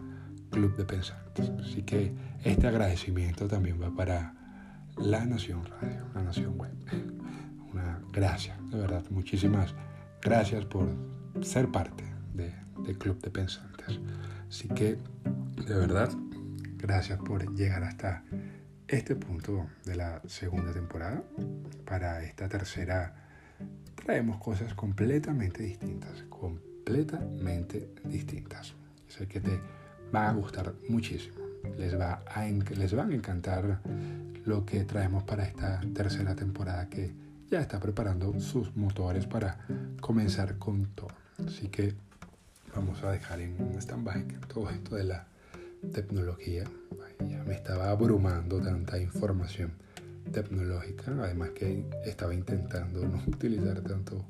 Club 0.50 0.76
de 0.76 0.86
Pensantes. 0.86 1.52
Así 1.60 1.84
que 1.84 2.14
este 2.44 2.68
agradecimiento 2.68 3.48
también 3.48 3.82
va 3.82 3.94
para 3.94 4.34
la 4.98 5.26
Nación 5.26 5.66
Radio, 5.66 6.06
la 6.14 6.24
Nación 6.24 6.58
Web. 6.58 6.74
Una 7.72 8.00
gracias, 8.12 8.58
de 8.70 8.78
verdad, 8.78 9.04
muchísimas 9.10 9.74
gracias 10.22 10.66
por 10.66 10.88
ser 11.42 11.70
parte 11.70 12.04
de, 12.34 12.54
del 12.86 12.98
Club 12.98 13.20
de 13.22 13.32
Pensantes. 13.32 14.00
Así 14.48 14.68
que, 14.70 14.98
de 15.66 15.74
verdad, 15.74 16.12
gracias 16.78 17.18
por 17.20 17.54
llegar 17.56 17.84
hasta 17.84 18.24
este 18.88 19.16
punto 19.16 19.66
de 19.86 19.96
la 19.96 20.22
segunda 20.28 20.72
temporada. 20.72 21.24
Para 21.86 22.24
esta 22.24 22.48
tercera 22.48 23.23
traemos 23.96 24.38
cosas 24.38 24.74
completamente 24.74 25.64
distintas, 25.64 26.24
completamente 26.30 27.90
distintas. 28.04 28.74
Sé 29.08 29.28
que 29.28 29.40
te 29.40 29.60
va 30.14 30.30
a 30.30 30.34
gustar 30.34 30.74
muchísimo. 30.90 31.38
Les, 31.78 31.98
va 31.98 32.24
a, 32.28 32.46
les 32.46 32.94
van 32.94 33.12
a 33.12 33.16
encantar 33.16 33.80
lo 34.46 34.66
que 34.66 34.84
traemos 34.84 35.24
para 35.24 35.46
esta 35.46 35.80
tercera 35.94 36.36
temporada 36.36 36.90
que 36.90 37.14
ya 37.50 37.62
está 37.62 37.80
preparando 37.80 38.40
sus 38.40 38.76
motores 38.76 39.26
para 39.26 39.60
comenzar 40.02 40.58
con 40.58 40.86
todo. 40.88 41.14
Así 41.48 41.70
que 41.70 41.94
vamos 42.76 43.02
a 43.04 43.12
dejar 43.12 43.40
en 43.40 43.56
stand-by 43.78 44.26
todo 44.48 44.70
esto 44.70 44.96
de 44.96 45.06
la 45.06 45.28
tecnología. 45.94 46.64
Ya 47.30 47.44
me 47.44 47.54
estaba 47.54 47.90
abrumando 47.90 48.60
tanta 48.60 49.00
información 49.00 49.72
tecnológica, 50.32 51.12
además 51.20 51.52
que 51.52 51.86
estaba 52.06 52.34
intentando 52.34 53.08
no 53.08 53.22
utilizar 53.28 53.82
tanto 53.82 54.26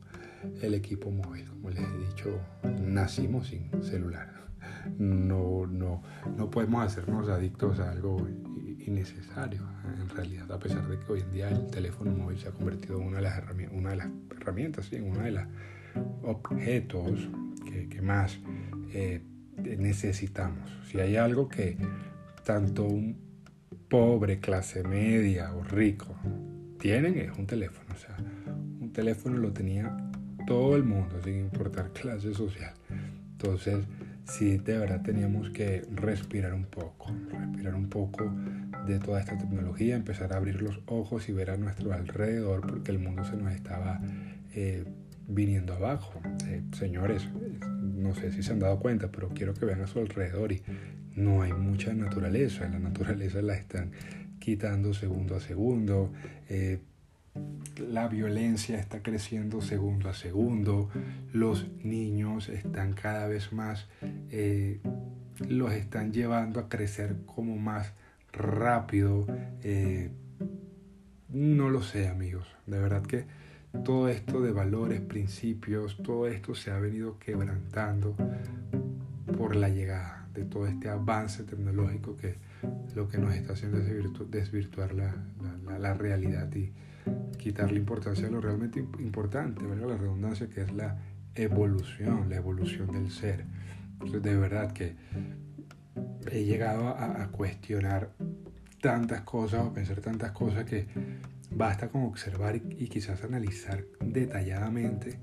el 0.62 0.74
equipo 0.74 1.12
móvil. 1.12 1.48
Como 1.50 1.70
les 1.70 1.80
he 1.80 1.98
dicho, 2.10 2.40
nacimos 2.82 3.48
sin 3.48 3.70
celular. 3.84 4.32
No, 4.98 5.66
no, 5.66 6.02
no 6.38 6.50
podemos 6.50 6.86
hacernos 6.86 7.30
adictos 7.30 7.80
a 7.80 7.92
algo 7.92 8.28
innecesario 8.80 9.62
en 10.02 10.10
realidad, 10.10 10.52
a 10.52 10.60
pesar 10.60 10.88
de 10.88 11.00
que 11.00 11.12
hoy 11.12 11.22
en 11.22 11.32
día 11.32 11.50
el 11.50 11.68
teléfono 11.68 12.12
móvil 12.12 12.38
se 12.38 12.50
ha 12.50 12.52
convertido 12.52 13.00
en 13.00 13.08
una 13.08 13.18
de 13.18 13.24
las 13.24 13.38
herramientas, 13.38 13.78
una 13.78 13.90
de 13.92 13.96
las 13.98 14.08
herramientas 14.36 14.86
sí, 14.86 14.98
en 14.98 15.10
uno 15.10 15.22
de 15.22 15.32
los 15.32 15.44
objetos 16.24 17.30
que, 17.66 17.88
que 17.88 18.02
más 18.02 18.40
eh, 18.94 19.22
necesitamos. 19.58 20.70
Si 20.90 21.00
hay 21.00 21.16
algo 21.16 21.48
que 21.48 21.78
tanto 22.44 22.84
un 22.84 23.33
pobre, 23.94 24.40
clase 24.40 24.82
media 24.82 25.54
o 25.54 25.64
rico 25.64 26.16
tienen, 26.80 27.16
es 27.16 27.38
un 27.38 27.46
teléfono. 27.46 27.94
O 27.94 27.98
sea, 28.00 28.18
un 28.82 28.92
teléfono 28.92 29.38
lo 29.38 29.54
tenía 29.54 29.96
todo 30.48 30.76
el 30.76 30.84
mundo, 30.84 31.22
sin 31.24 31.36
importar 31.36 31.92
clase 31.92 32.34
social. 32.34 32.74
Entonces, 33.34 33.86
sí, 34.26 34.58
de 34.58 34.80
verdad 34.80 35.04
teníamos 35.04 35.52
que 35.52 35.84
respirar 35.94 36.56
un 36.56 36.66
poco, 36.66 37.14
respirar 37.40 37.76
un 37.76 37.88
poco 37.88 38.34
de 38.88 38.98
toda 38.98 39.20
esta 39.20 39.38
tecnología, 39.38 39.96
empezar 39.96 40.34
a 40.34 40.38
abrir 40.38 40.60
los 40.64 40.80
ojos 40.88 41.30
y 41.30 41.32
ver 41.32 41.52
a 41.52 41.58
nuestro 41.58 41.94
alrededor, 41.94 42.62
porque 42.62 42.90
el 42.90 42.98
mundo 42.98 43.24
se 43.24 43.38
nos 43.38 43.54
estaba 43.54 44.02
eh, 44.56 44.86
viniendo 45.28 45.72
abajo. 45.76 46.20
Eh, 46.48 46.64
señores, 46.72 47.28
no 47.80 48.16
sé 48.16 48.32
si 48.32 48.42
se 48.42 48.54
han 48.54 48.60
dado 48.60 48.80
cuenta, 48.80 49.12
pero 49.12 49.30
quiero 49.30 49.54
que 49.54 49.66
vean 49.66 49.82
a 49.82 49.88
su 49.88 50.00
alrededor 50.00 50.52
y 50.52 50.64
no 51.16 51.42
hay 51.42 51.54
mucha 51.54 51.94
naturaleza. 51.94 52.68
La 52.70 52.80
naturaleza 52.80 53.42
la 53.42 53.56
están 53.56 53.92
quitando 54.40 54.94
segundo 54.94 55.36
a 55.36 55.40
segundo. 55.40 56.12
Eh, 56.50 56.80
la 57.78 58.08
violencia 58.08 58.80
está 58.80 59.02
creciendo 59.02 59.62
segundo 59.62 60.10
a 60.10 60.14
segundo. 60.14 60.90
Los 61.32 61.68
niños 61.84 62.50
están 62.50 62.94
cada 62.94 63.28
vez 63.28 63.54
más, 63.54 63.88
eh, 64.32 64.80
los 65.48 65.74
están 65.74 66.12
llevando 66.14 66.60
a 66.60 66.70
crecer 66.70 67.16
como 67.26 67.58
más 67.58 67.94
rápido. 68.32 69.26
Eh, 69.64 70.12
no 71.30 71.70
lo 71.70 71.82
sé, 71.82 72.08
amigos. 72.08 72.48
De 72.68 72.80
verdad 72.80 73.04
que 73.04 73.26
todo 73.84 74.08
esto 74.10 74.42
de 74.42 74.52
valores, 74.52 75.02
principios, 75.02 75.98
todo 76.04 76.28
esto 76.28 76.54
se 76.54 76.70
ha 76.70 76.80
venido 76.80 77.18
quebrantando 77.18 78.16
por 79.36 79.56
la 79.56 79.70
llegada 79.70 80.23
de 80.34 80.46
todo 80.46 80.68
este 80.68 80.90
avance 80.90 81.44
tecnológico 81.44 82.16
que 82.16 82.36
lo 82.96 83.08
que 83.08 83.18
nos 83.18 83.34
está 83.36 83.54
haciendo 83.54 83.78
es 83.80 84.32
desvirtuar 84.32 84.94
la, 84.94 85.16
la, 85.80 85.94
realidad 85.94 86.50
y 86.56 86.72
quitarle 87.38 87.78
importancia 87.78 88.28
a 88.28 88.32
lo 88.32 88.42
realmente 88.42 88.80
importante, 88.80 89.66
¿verdad? 89.66 89.90
la 89.90 89.98
redundancia 89.98 90.50
que 90.50 90.62
es 90.62 90.74
la 90.74 90.98
evolución, 91.36 92.30
la 92.30 92.38
evolución 92.38 92.92
del 92.92 93.12
ser. 93.12 93.46
Entonces, 93.94 94.24
de 94.24 94.36
verdad 94.36 94.72
que 94.72 94.96
he 96.32 96.46
llegado 96.46 96.88
a, 96.88 97.24
a 97.24 97.28
cuestionar 97.30 98.12
tantas 98.82 99.22
cosas 99.22 99.66
o 99.66 99.74
pensar 99.74 100.02
tantas 100.02 100.32
cosas 100.32 100.66
que 100.66 100.88
Basta 101.56 101.90
con 101.90 102.04
observar 102.04 102.56
y 102.56 102.88
quizás 102.88 103.24
analizar 103.24 103.86
detalladamente 104.04 105.20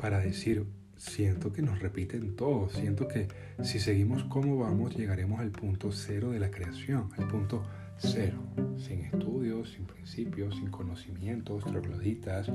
para 0.00 0.20
decir, 0.20 0.64
siento 1.02 1.52
que 1.52 1.62
nos 1.62 1.80
repiten 1.80 2.36
todo, 2.36 2.68
siento 2.68 3.08
que 3.08 3.26
si 3.62 3.80
seguimos 3.80 4.22
como 4.24 4.58
vamos 4.58 4.94
llegaremos 4.96 5.40
al 5.40 5.50
punto 5.50 5.90
cero 5.90 6.30
de 6.30 6.38
la 6.38 6.50
creación, 6.50 7.10
al 7.18 7.26
punto 7.26 7.64
cero, 7.96 8.38
sin 8.78 9.00
estudios, 9.00 9.70
sin 9.72 9.84
principios, 9.84 10.54
sin 10.54 10.70
conocimientos, 10.70 11.64
trogloditas, 11.64 12.48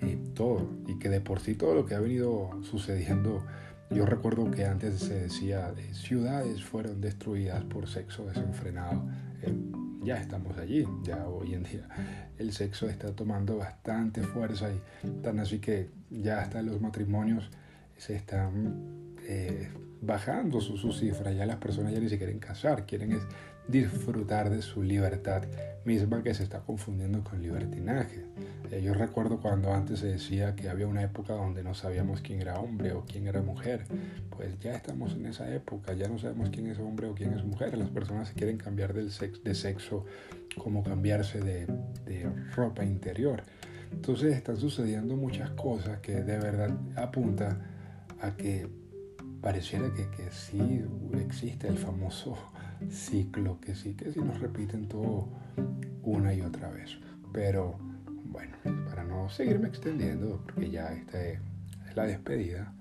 eh, 0.00 0.18
todo. 0.34 0.68
Y 0.88 0.98
que 0.98 1.08
de 1.10 1.20
por 1.20 1.38
sí 1.38 1.54
todo 1.54 1.74
lo 1.76 1.86
que 1.86 1.94
ha 1.94 2.00
venido 2.00 2.50
sucediendo, 2.62 3.44
yo 3.90 4.04
recuerdo 4.04 4.50
que 4.50 4.64
antes 4.64 4.98
se 4.98 5.14
decía, 5.14 5.72
eh, 5.76 5.94
ciudades 5.94 6.64
fueron 6.64 7.00
destruidas 7.00 7.62
por 7.64 7.86
sexo 7.88 8.26
desenfrenado. 8.26 9.08
Eh, 9.42 9.54
ya 10.02 10.20
estamos 10.20 10.58
allí, 10.58 10.84
ya 11.04 11.28
hoy 11.28 11.54
en 11.54 11.62
día 11.62 11.88
el 12.36 12.52
sexo 12.52 12.88
está 12.88 13.14
tomando 13.14 13.58
bastante 13.58 14.22
fuerza 14.22 14.68
y 14.72 15.22
tan 15.22 15.38
así 15.38 15.60
que 15.60 15.90
ya 16.10 16.40
hasta 16.40 16.60
los 16.62 16.80
matrimonios 16.80 17.48
se 18.04 18.16
están 18.16 19.14
eh, 19.28 19.68
bajando 20.00 20.60
su, 20.60 20.76
su, 20.76 20.92
cifra, 20.92 21.30
ya 21.30 21.46
las 21.46 21.58
personas 21.58 21.92
ya 21.92 22.00
ni 22.00 22.08
se 22.08 22.18
quieren 22.18 22.40
casar, 22.40 22.84
quieren 22.84 23.12
es 23.12 23.22
disfrutar 23.68 24.50
de 24.50 24.60
su 24.60 24.82
libertad 24.82 25.44
misma 25.84 26.20
que 26.20 26.34
se 26.34 26.42
está 26.42 26.62
confundiendo 26.62 27.22
con 27.22 27.40
libertinaje. 27.40 28.24
Eh, 28.72 28.82
yo 28.82 28.92
recuerdo 28.92 29.40
cuando 29.40 29.72
antes 29.72 30.00
se 30.00 30.08
decía 30.08 30.56
que 30.56 30.68
había 30.68 30.88
una 30.88 31.04
época 31.04 31.34
donde 31.34 31.62
no 31.62 31.74
sabíamos 31.74 32.22
quién 32.22 32.40
era 32.40 32.58
hombre 32.58 32.90
o 32.92 33.04
quién 33.04 33.28
era 33.28 33.40
mujer. 33.40 33.84
Pues 34.30 34.58
ya 34.58 34.72
estamos 34.72 35.14
en 35.14 35.26
esa 35.26 35.54
época, 35.54 35.92
ya 35.92 36.08
no 36.08 36.18
sabemos 36.18 36.50
quién 36.50 36.66
es 36.66 36.80
hombre 36.80 37.06
o 37.06 37.14
quién 37.14 37.32
es 37.34 37.44
mujer. 37.44 37.78
Las 37.78 37.90
personas 37.90 38.26
se 38.30 38.34
quieren 38.34 38.58
cambiar 38.58 38.94
del 38.94 39.12
de 39.44 39.54
sexo 39.54 40.06
como 40.58 40.82
cambiarse 40.82 41.40
de, 41.40 41.66
de 42.04 42.28
ropa 42.56 42.84
interior. 42.84 43.44
Entonces 43.92 44.34
están 44.34 44.56
sucediendo 44.56 45.16
muchas 45.16 45.50
cosas 45.50 46.00
que 46.00 46.14
de 46.22 46.38
verdad 46.38 46.76
apunta 46.96 47.71
a 48.22 48.36
que 48.36 48.68
pareciera 49.40 49.92
que, 49.92 50.08
que 50.10 50.30
sí 50.30 50.84
existe 51.20 51.68
el 51.68 51.76
famoso 51.76 52.38
ciclo 52.90 53.60
que 53.60 53.74
sí, 53.74 53.94
que 53.94 54.12
sí 54.12 54.20
nos 54.20 54.40
repiten 54.40 54.88
todo 54.88 55.28
una 56.02 56.32
y 56.32 56.40
otra 56.40 56.70
vez. 56.70 56.98
Pero 57.32 57.76
bueno, 58.24 58.56
para 58.88 59.04
no 59.04 59.28
seguirme 59.28 59.68
extendiendo, 59.68 60.42
porque 60.44 60.70
ya 60.70 60.92
esta 60.92 61.22
es 61.24 61.40
la 61.94 62.04
despedida, 62.04 62.72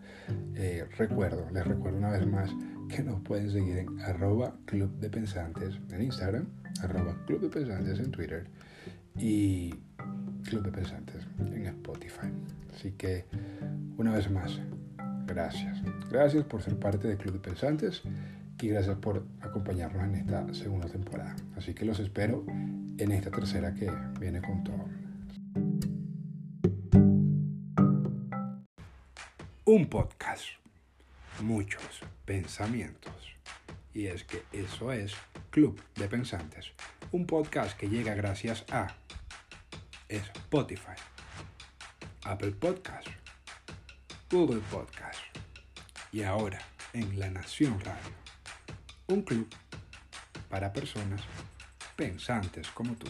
eh, 0.56 0.86
recuerdo, 0.98 1.50
les 1.52 1.66
recuerdo 1.66 1.98
una 1.98 2.12
vez 2.12 2.26
más 2.26 2.50
que 2.88 3.04
nos 3.04 3.22
pueden 3.22 3.50
seguir 3.50 3.78
en 3.78 4.00
arroba 4.02 4.56
club 4.66 4.92
de 5.00 5.10
pensantes 5.10 5.80
en 5.90 6.02
Instagram, 6.04 6.48
arroba 6.82 7.16
club 7.26 7.42
de 7.42 7.50
pensantes 7.50 8.00
en 8.00 8.12
Twitter 8.12 8.48
y 9.18 9.74
club 10.44 10.64
de 10.64 10.72
pensantes 10.72 11.26
en 11.40 11.66
Spotify. 11.66 12.28
Así 12.74 12.92
que 12.92 13.26
una 13.98 14.14
vez 14.14 14.30
más, 14.30 14.60
gracias. 15.34 15.82
Gracias 16.10 16.44
por 16.46 16.62
ser 16.62 16.78
parte 16.78 17.08
del 17.08 17.18
Club 17.18 17.34
de 17.34 17.40
Pensantes 17.40 18.02
y 18.60 18.68
gracias 18.68 18.98
por 18.98 19.26
acompañarnos 19.42 20.04
en 20.04 20.16
esta 20.16 20.54
segunda 20.54 20.88
temporada. 20.88 21.36
Así 21.56 21.74
que 21.74 21.86
los 21.86 22.00
espero 22.00 22.46
en 22.48 23.12
esta 23.12 23.32
tercera 23.32 23.74
que 23.74 23.92
viene 24.20 24.42
con 24.42 24.64
todo. 24.64 24.86
Un 29.66 29.88
podcast, 29.90 30.46
muchos 31.42 32.02
pensamientos. 32.26 33.14
Y 33.94 34.08
es 34.08 34.24
que 34.24 34.44
eso 34.52 34.92
es 34.92 35.14
Club 35.50 35.82
de 35.96 36.08
Pensantes, 36.08 36.72
un 37.12 37.26
podcast 37.26 37.78
que 37.78 37.90
llega 37.90 38.16
gracias 38.16 38.66
a 38.72 38.96
Spotify, 40.08 40.96
Apple 42.24 42.52
Podcast, 42.52 43.08
Google 44.32 44.62
Podcast 44.72 45.20
y 46.14 46.24
ahora 46.24 46.62
en 46.94 47.20
La 47.20 47.30
Nación 47.30 47.78
Radio 47.82 48.16
un 49.08 49.24
club 49.24 49.46
para 50.50 50.72
personas 50.72 51.20
pensantes 51.98 52.70
como 52.70 52.96
tú. 52.96 53.08